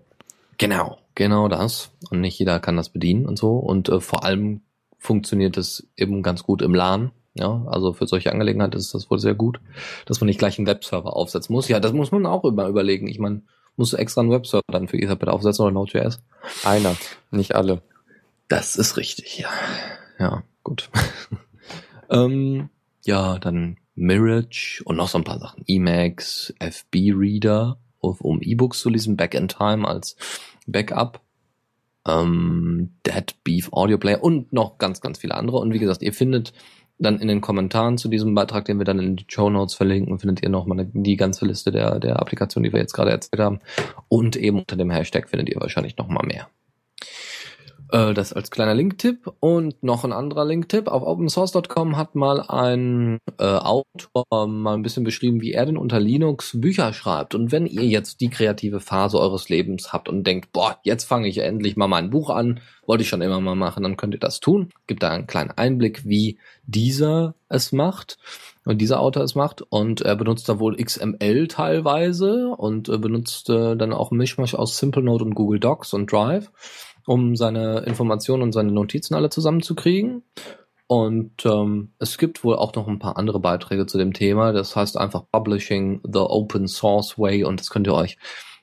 [0.58, 1.92] Genau, genau das.
[2.10, 3.58] Und nicht jeder kann das bedienen und so.
[3.58, 4.62] Und äh, vor allem
[4.98, 7.12] funktioniert es eben ganz gut im LAN.
[7.34, 9.62] Ja, also für solche Angelegenheiten ist das wohl sehr gut,
[10.06, 11.70] dass man nicht gleich einen Webserver aufsetzen muss.
[11.70, 13.08] Ja, das muss man auch immer überlegen.
[13.08, 13.44] Ich meine,
[13.78, 16.20] musst du extra einen Webserver dann für Etherpad aufsetzen oder Node.js?
[16.66, 16.96] Einer,
[17.30, 17.82] nicht alle.
[18.50, 19.50] Das ist richtig, ja.
[20.22, 20.92] Ja, gut.
[22.12, 22.70] ähm,
[23.04, 25.64] ja, dann Mirage und noch so ein paar Sachen.
[25.68, 30.16] Emacs, FB Reader, um E-Books zu lesen, Back in Time als
[30.68, 31.22] Backup.
[32.08, 35.58] Ähm, Dead Beef Audio Player und noch ganz, ganz viele andere.
[35.58, 36.54] Und wie gesagt, ihr findet
[37.00, 40.20] dann in den Kommentaren zu diesem Beitrag, den wir dann in die Show Notes verlinken,
[40.20, 43.60] findet ihr nochmal die ganze Liste der, der Applikationen, die wir jetzt gerade erzählt haben.
[44.08, 46.48] Und eben unter dem Hashtag findet ihr wahrscheinlich nochmal mehr.
[47.92, 50.88] Äh, Das als kleiner Linktipp und noch ein anderer Linktipp.
[50.88, 56.00] Auf opensource.com hat mal ein äh, Autor mal ein bisschen beschrieben, wie er denn unter
[56.00, 57.36] Linux Bücher schreibt.
[57.36, 61.28] Und wenn ihr jetzt die kreative Phase eures Lebens habt und denkt, boah, jetzt fange
[61.28, 64.20] ich endlich mal mein Buch an, wollte ich schon immer mal machen, dann könnt ihr
[64.20, 64.70] das tun.
[64.88, 68.18] Gibt da einen kleinen Einblick, wie dieser es macht
[68.66, 73.50] und dieser Autor es macht und er benutzt da wohl XML teilweise und äh, benutzt
[73.50, 76.52] äh, dann auch Mischmasch aus SimpleNote und Google Docs und Drive
[77.06, 80.24] um seine Informationen und seine Notizen alle zusammenzukriegen.
[80.88, 84.52] Und ähm, es gibt wohl auch noch ein paar andere Beiträge zu dem Thema.
[84.52, 88.18] Das heißt einfach Publishing the Open Source Way und das könnt ihr euch,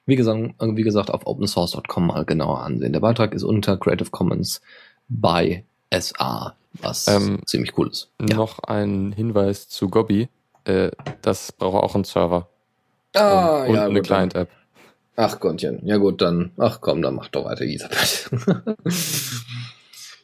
[0.04, 2.92] wie gesagt, wie gesagt auf opensource.com mal genauer ansehen.
[2.92, 4.60] Der Beitrag ist unter Creative Commons
[5.08, 8.10] by SA, was Ähm, ziemlich cool ist.
[8.20, 8.36] Ja.
[8.36, 10.28] Noch ein Hinweis zu Gobby.
[10.64, 10.90] Äh,
[11.22, 12.48] das braucht auch einen Server.
[13.14, 14.50] Ah, und ja, eine Client-App.
[15.20, 18.30] Ach Gottchen, ja gut, dann, ach komm, dann mach doch weiter, Elisabeth.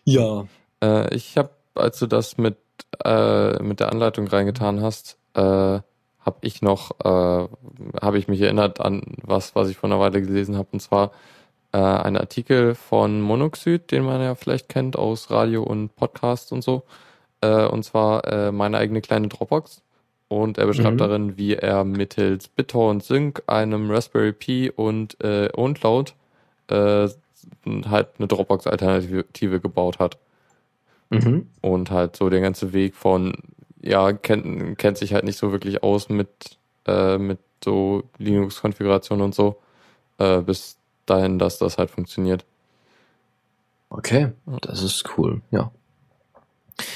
[0.05, 0.47] ja.
[0.81, 2.57] Äh, ich habe, als du das mit,
[3.05, 7.49] äh, mit der Anleitung reingetan hast, äh, habe ich noch, äh,
[8.01, 11.11] habe ich mich erinnert an was, was ich vor einer Weile gelesen habe, und zwar
[11.73, 16.63] äh, ein Artikel von Monoxid, den man ja vielleicht kennt aus Radio und Podcast und
[16.63, 16.85] so,
[17.41, 19.84] äh, und zwar äh, meine eigene kleine Dropbox.
[20.29, 20.99] Und er beschreibt Mhm.
[20.99, 26.15] darin, wie er mittels BitTorrent Sync, einem Raspberry Pi und äh, OwnCloud
[26.69, 27.09] äh,
[27.87, 30.19] halt eine Dropbox-Alternative gebaut hat
[31.11, 31.49] Mhm.
[31.61, 33.35] und halt so der ganze Weg von
[33.83, 39.35] ja kennt kennt sich halt nicht so wirklich aus mit äh, mit so Linux-Konfiguration und
[39.35, 39.57] so
[40.19, 42.45] äh, bis dahin, dass das halt funktioniert.
[43.91, 45.71] Okay, das ist cool, ja.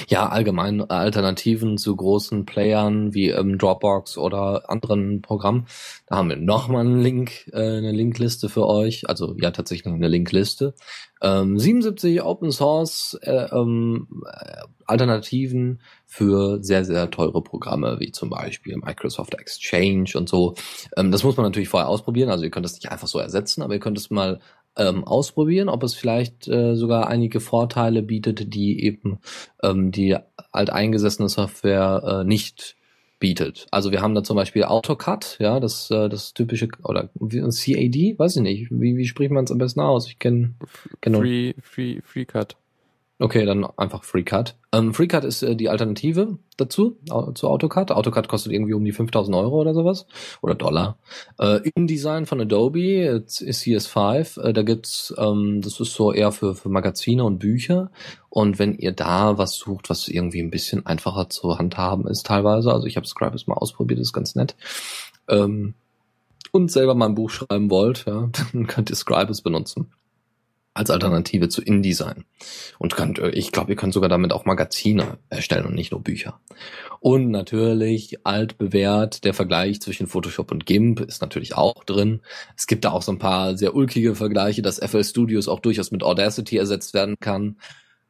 [0.08, 5.66] Ja, allgemein Alternativen zu großen Playern wie ähm, Dropbox oder anderen Programmen.
[6.06, 9.08] Da haben wir nochmal einen Link, äh, eine Linkliste für euch.
[9.08, 10.74] Also ja, tatsächlich eine Linkliste.
[11.20, 18.30] Ähm, 77 Open Source äh, ähm, äh, Alternativen für sehr, sehr teure Programme, wie zum
[18.30, 20.54] Beispiel Microsoft Exchange und so.
[20.96, 22.30] Ähm, das muss man natürlich vorher ausprobieren.
[22.30, 24.40] Also ihr könnt es nicht einfach so ersetzen, aber ihr könnt es mal
[24.76, 29.18] ähm, ausprobieren, ob es vielleicht äh, sogar einige Vorteile bietet, die eben
[29.62, 30.16] ähm, die
[30.52, 32.77] alteingesessene Software äh, nicht
[33.18, 33.66] bietet.
[33.70, 38.36] Also wir haben da zum Beispiel AutoCAD, ja, das das das typische oder CAD, weiß
[38.36, 40.08] ich nicht, wie wie spricht man es am besten aus?
[40.08, 40.54] Ich kenne.
[41.02, 42.56] Free Free Free Cut.
[43.20, 44.54] Okay, dann einfach FreeCAD.
[44.70, 46.98] Ähm, FreeCAD ist äh, die Alternative dazu,
[47.34, 47.90] zu AutoCAD.
[47.90, 50.06] AutoCAD kostet irgendwie um die 5000 Euro oder sowas.
[50.40, 50.98] Oder Dollar.
[51.40, 54.40] Äh, InDesign von Adobe ist CS5.
[54.40, 57.90] Äh, da gibt's, ähm, das ist so eher für, für Magazine und Bücher.
[58.28, 62.72] Und wenn ihr da was sucht, was irgendwie ein bisschen einfacher zu handhaben ist teilweise,
[62.72, 64.54] also ich habe Scribus mal ausprobiert, ist ganz nett.
[65.26, 65.74] Ähm,
[66.52, 69.90] und selber mal ein Buch schreiben wollt, ja, dann könnt ihr Scribus benutzen.
[70.78, 72.24] Als Alternative zu InDesign.
[72.78, 76.00] Und könnt, äh, ich glaube, ihr könnt sogar damit auch Magazine erstellen und nicht nur
[76.00, 76.40] Bücher.
[77.00, 82.20] Und natürlich altbewährt, der Vergleich zwischen Photoshop und GIMP ist natürlich auch drin.
[82.56, 85.90] Es gibt da auch so ein paar sehr ulkige Vergleiche, dass FL Studios auch durchaus
[85.90, 87.56] mit Audacity ersetzt werden kann.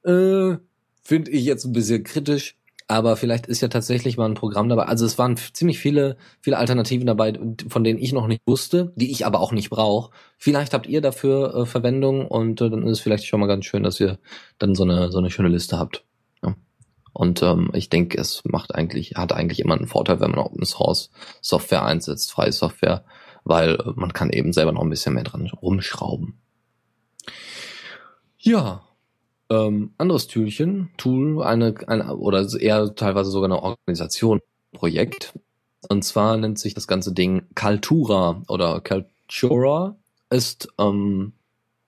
[0.04, 0.58] Äh,
[1.02, 2.57] Finde ich jetzt ein bisschen kritisch
[2.88, 4.84] aber vielleicht ist ja tatsächlich mal ein Programm dabei.
[4.84, 9.10] Also es waren ziemlich viele, viele Alternativen dabei, von denen ich noch nicht wusste, die
[9.10, 10.10] ich aber auch nicht brauche.
[10.38, 13.66] Vielleicht habt ihr dafür äh, Verwendung und äh, dann ist es vielleicht schon mal ganz
[13.66, 14.18] schön, dass ihr
[14.58, 16.02] dann so eine so eine schöne Liste habt.
[16.42, 16.56] Ja.
[17.12, 20.64] Und ähm, ich denke, es macht eigentlich, hat eigentlich immer einen Vorteil, wenn man Open
[20.64, 21.10] Source
[21.42, 23.04] Software einsetzt, freie Software,
[23.44, 26.40] weil äh, man kann eben selber noch ein bisschen mehr dran rumschrauben.
[28.38, 28.87] Ja,
[29.50, 34.40] ähm, anderes Türchen, Tool, eine, eine oder eher teilweise sogar eine Organisation,
[34.72, 35.38] Projekt.
[35.88, 39.96] Und zwar nennt sich das ganze Ding Kaltura oder Kaltura
[40.30, 41.32] ist ähm,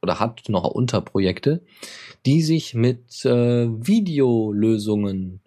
[0.03, 1.63] oder hat noch Unterprojekte,
[2.25, 5.41] die sich mit äh, Videolösungen,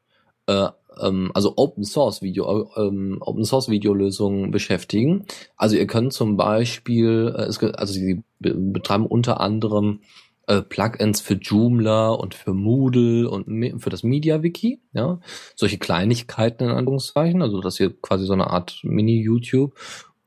[0.46, 0.68] äh,
[1.02, 5.26] ähm, also Open Source Video, äh, ähm, Open Source Videolösungen beschäftigen.
[5.56, 10.02] Also ihr könnt zum Beispiel, äh, es, also sie betreiben unter anderem
[10.48, 15.20] äh, Plugins für Joomla und für Moodle und für das MediaWiki, ja,
[15.56, 19.74] solche Kleinigkeiten in Anführungszeichen, also dass ihr quasi so eine Art Mini-YouTube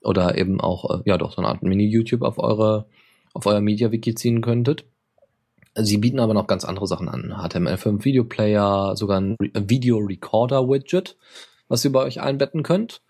[0.00, 2.86] oder eben auch, äh, ja doch, so eine Art Mini-YouTube auf eure,
[3.34, 4.84] auf euer MediaWiki ziehen könntet.
[5.74, 7.34] Sie bieten aber noch ganz andere Sachen an.
[7.34, 11.16] HTML5 Video Player, sogar ein Video Recorder Widget,
[11.68, 13.02] was ihr bei euch einbetten könnt.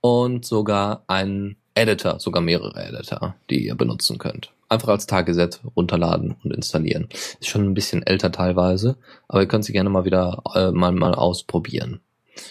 [0.00, 6.36] Und sogar ein Editor, sogar mehrere Editor, die ihr benutzen könnt einfach als Tageset runterladen
[6.44, 7.08] und installieren.
[7.40, 8.96] Ist schon ein bisschen älter teilweise,
[9.28, 12.00] aber ihr könnt sie gerne mal wieder äh, mal, mal ausprobieren.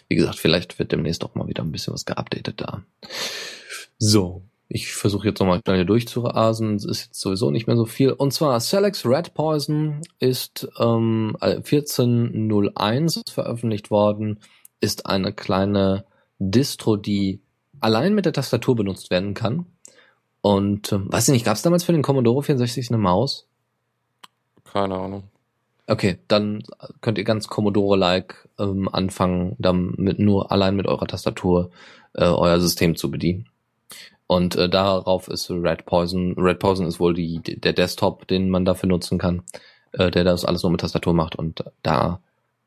[0.07, 2.83] Wie gesagt, vielleicht wird demnächst auch mal wieder ein bisschen was geupdatet da.
[3.97, 6.75] So, ich versuche jetzt nochmal schnell hier durchzurasen.
[6.75, 8.11] Es ist jetzt sowieso nicht mehr so viel.
[8.11, 14.39] Und zwar Selex Red Poison ist ähm, 1401 ist veröffentlicht worden,
[14.79, 16.05] ist eine kleine
[16.39, 17.41] Distro, die
[17.79, 19.65] allein mit der Tastatur benutzt werden kann.
[20.43, 23.47] Und ähm, weiß ich nicht, gab es damals für den Commodore 64 eine Maus?
[24.65, 25.23] Keine Ahnung.
[25.87, 26.63] Okay, dann
[26.99, 31.71] könnt ihr ganz Commodore-like ähm, anfangen, dann mit nur allein mit eurer Tastatur
[32.11, 33.47] äh, euer System zu bedienen.
[34.27, 36.33] Und äh, darauf ist Red Poison.
[36.37, 39.43] Red Poison ist wohl die, der Desktop, den man dafür nutzen kann,
[39.93, 41.37] äh, der das alles nur mit Tastatur macht.
[41.37, 42.19] Und da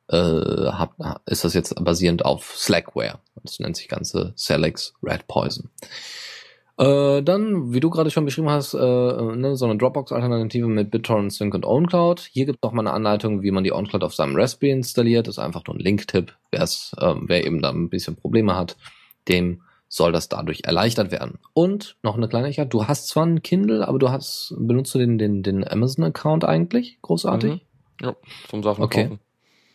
[0.08, 0.94] äh, hab,
[1.26, 3.18] ist das jetzt basierend auf Slackware.
[3.42, 5.68] Das nennt sich ganze Celex Red Poison.
[6.78, 11.32] Äh, dann, wie du gerade schon beschrieben hast, äh, ne, so eine Dropbox-Alternative mit BitTorrent
[11.32, 12.20] Sync und OwnCloud.
[12.20, 15.26] Hier gibt es mal eine Anleitung, wie man die OwnCloud auf seinem Raspberry installiert.
[15.26, 16.34] Das ist einfach nur ein Link-Tipp.
[16.52, 18.76] Ähm, wer eben da ein bisschen Probleme hat,
[19.28, 21.38] dem soll das dadurch erleichtert werden.
[21.54, 25.16] Und noch eine Kleinigkeit, du hast zwar ein Kindle, aber du hast, benutzt du den,
[25.16, 26.98] den, den Amazon-Account eigentlich?
[27.00, 27.52] Großartig?
[27.52, 27.60] Mhm.
[28.02, 28.16] Ja,
[28.48, 29.04] zum Sachen okay.
[29.04, 29.20] kaufen.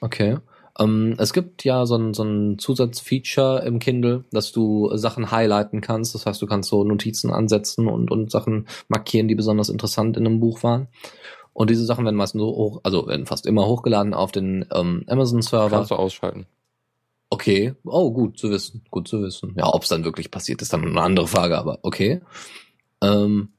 [0.01, 0.37] Okay.
[0.79, 5.81] Ähm, es gibt ja so ein, so ein Zusatzfeature im Kindle, dass du Sachen highlighten
[5.81, 6.15] kannst.
[6.15, 10.25] Das heißt, du kannst so Notizen ansetzen und, und Sachen markieren, die besonders interessant in
[10.25, 10.87] einem Buch waren.
[11.53, 15.03] Und diese Sachen werden meistens so hoch, also werden fast immer hochgeladen auf den ähm,
[15.07, 15.77] Amazon-Server.
[15.77, 16.45] Kannst du ausschalten.
[17.29, 19.53] Okay, oh, gut zu wissen, gut zu wissen.
[19.57, 22.21] Ja, ob es dann wirklich passiert, ist dann eine andere Frage, aber okay.
[23.01, 23.49] Ähm,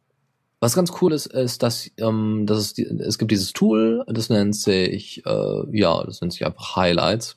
[0.63, 4.55] was ganz cool ist, ist, dass, ähm, dass es, es gibt dieses Tool, das nennt
[4.55, 7.37] sich, äh, ja, das nennt sich einfach Highlights,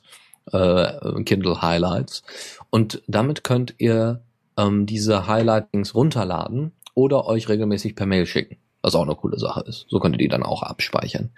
[0.52, 2.22] äh, Kindle Highlights.
[2.70, 4.22] Und damit könnt ihr
[4.56, 8.58] ähm, diese Highlightings runterladen oder euch regelmäßig per Mail schicken.
[8.80, 9.86] Was auch eine coole Sache ist.
[9.88, 11.30] So könnt ihr die dann auch abspeichern.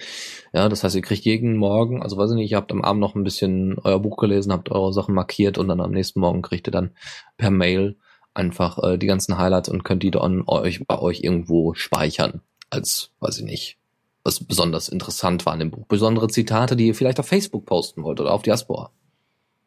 [0.53, 3.01] Ja, das heißt, ihr kriegt jeden Morgen, also weiß ich nicht, ihr habt am Abend
[3.01, 6.43] noch ein bisschen euer Buch gelesen, habt eure Sachen markiert und dann am nächsten Morgen
[6.43, 6.91] kriegt ihr dann
[7.39, 7.97] per Mail
[8.39, 12.41] einfach äh, die ganzen Highlights und könnt die dann euch bei euch irgendwo speichern.
[12.71, 13.77] Als, weiß ich nicht,
[14.25, 15.87] was besonders interessant war in dem Buch.
[15.87, 18.91] Besondere Zitate, die ihr vielleicht auf Facebook posten wollt oder auf Diaspora.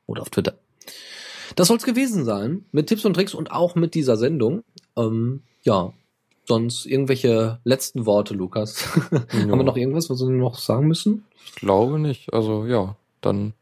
[0.07, 0.57] Oder auf Twitter.
[1.55, 2.65] Das soll's gewesen sein.
[2.71, 4.63] Mit Tipps und Tricks und auch mit dieser Sendung.
[4.95, 5.93] Ähm, ja,
[6.45, 8.85] sonst irgendwelche letzten Worte, Lukas?
[9.11, 9.19] Ja.
[9.51, 11.25] Haben wir noch irgendwas, was wir noch sagen müssen?
[11.45, 12.33] Ich glaube nicht.
[12.33, 13.53] Also ja, dann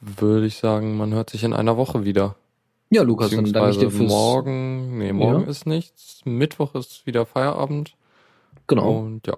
[0.00, 2.36] würde ich sagen, man hört sich in einer Woche wieder.
[2.90, 4.10] Ja, Lukas, dann danke ich dir fürs...
[4.10, 5.48] Morgen, nee, morgen ja.
[5.48, 6.22] ist nichts.
[6.24, 7.94] Mittwoch ist wieder Feierabend.
[8.66, 8.98] Genau.
[8.98, 9.36] Und ja.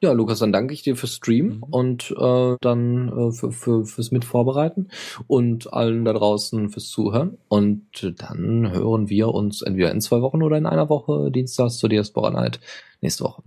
[0.00, 1.62] Ja, Lukas, dann danke ich dir fürs Stream mhm.
[1.62, 4.90] und äh, dann äh, für, für, fürs Mitvorbereiten
[5.28, 7.38] und allen da draußen fürs Zuhören.
[7.48, 11.88] Und dann hören wir uns entweder in zwei Wochen oder in einer Woche, Dienstags zur
[11.88, 12.58] Diaspora Night,
[13.00, 13.44] nächste Woche.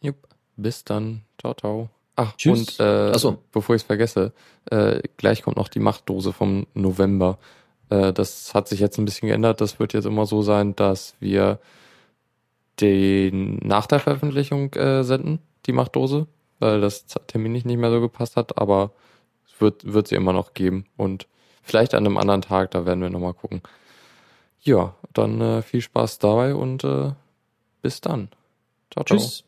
[0.00, 0.16] Jupp.
[0.56, 1.22] Bis dann.
[1.38, 1.90] Ciao, ciao.
[2.16, 2.78] Ach, Tschüss.
[2.78, 3.38] und äh, Ach so.
[3.52, 4.32] bevor ich es vergesse,
[4.70, 6.66] äh, gleich kommt noch die Machtdose vom
[12.80, 16.26] den nach der Veröffentlichung äh, senden, die Machtdose,
[16.58, 18.92] weil das terminlich nicht mehr so gepasst hat, aber
[19.46, 21.26] es wird, wird sie immer noch geben und
[21.62, 23.62] vielleicht an einem anderen Tag, da werden wir nochmal gucken.
[24.60, 27.12] Ja, dann äh, viel Spaß dabei und äh,
[27.82, 28.28] bis dann.
[28.90, 29.18] Ciao, ciao.
[29.18, 29.47] Tschüss.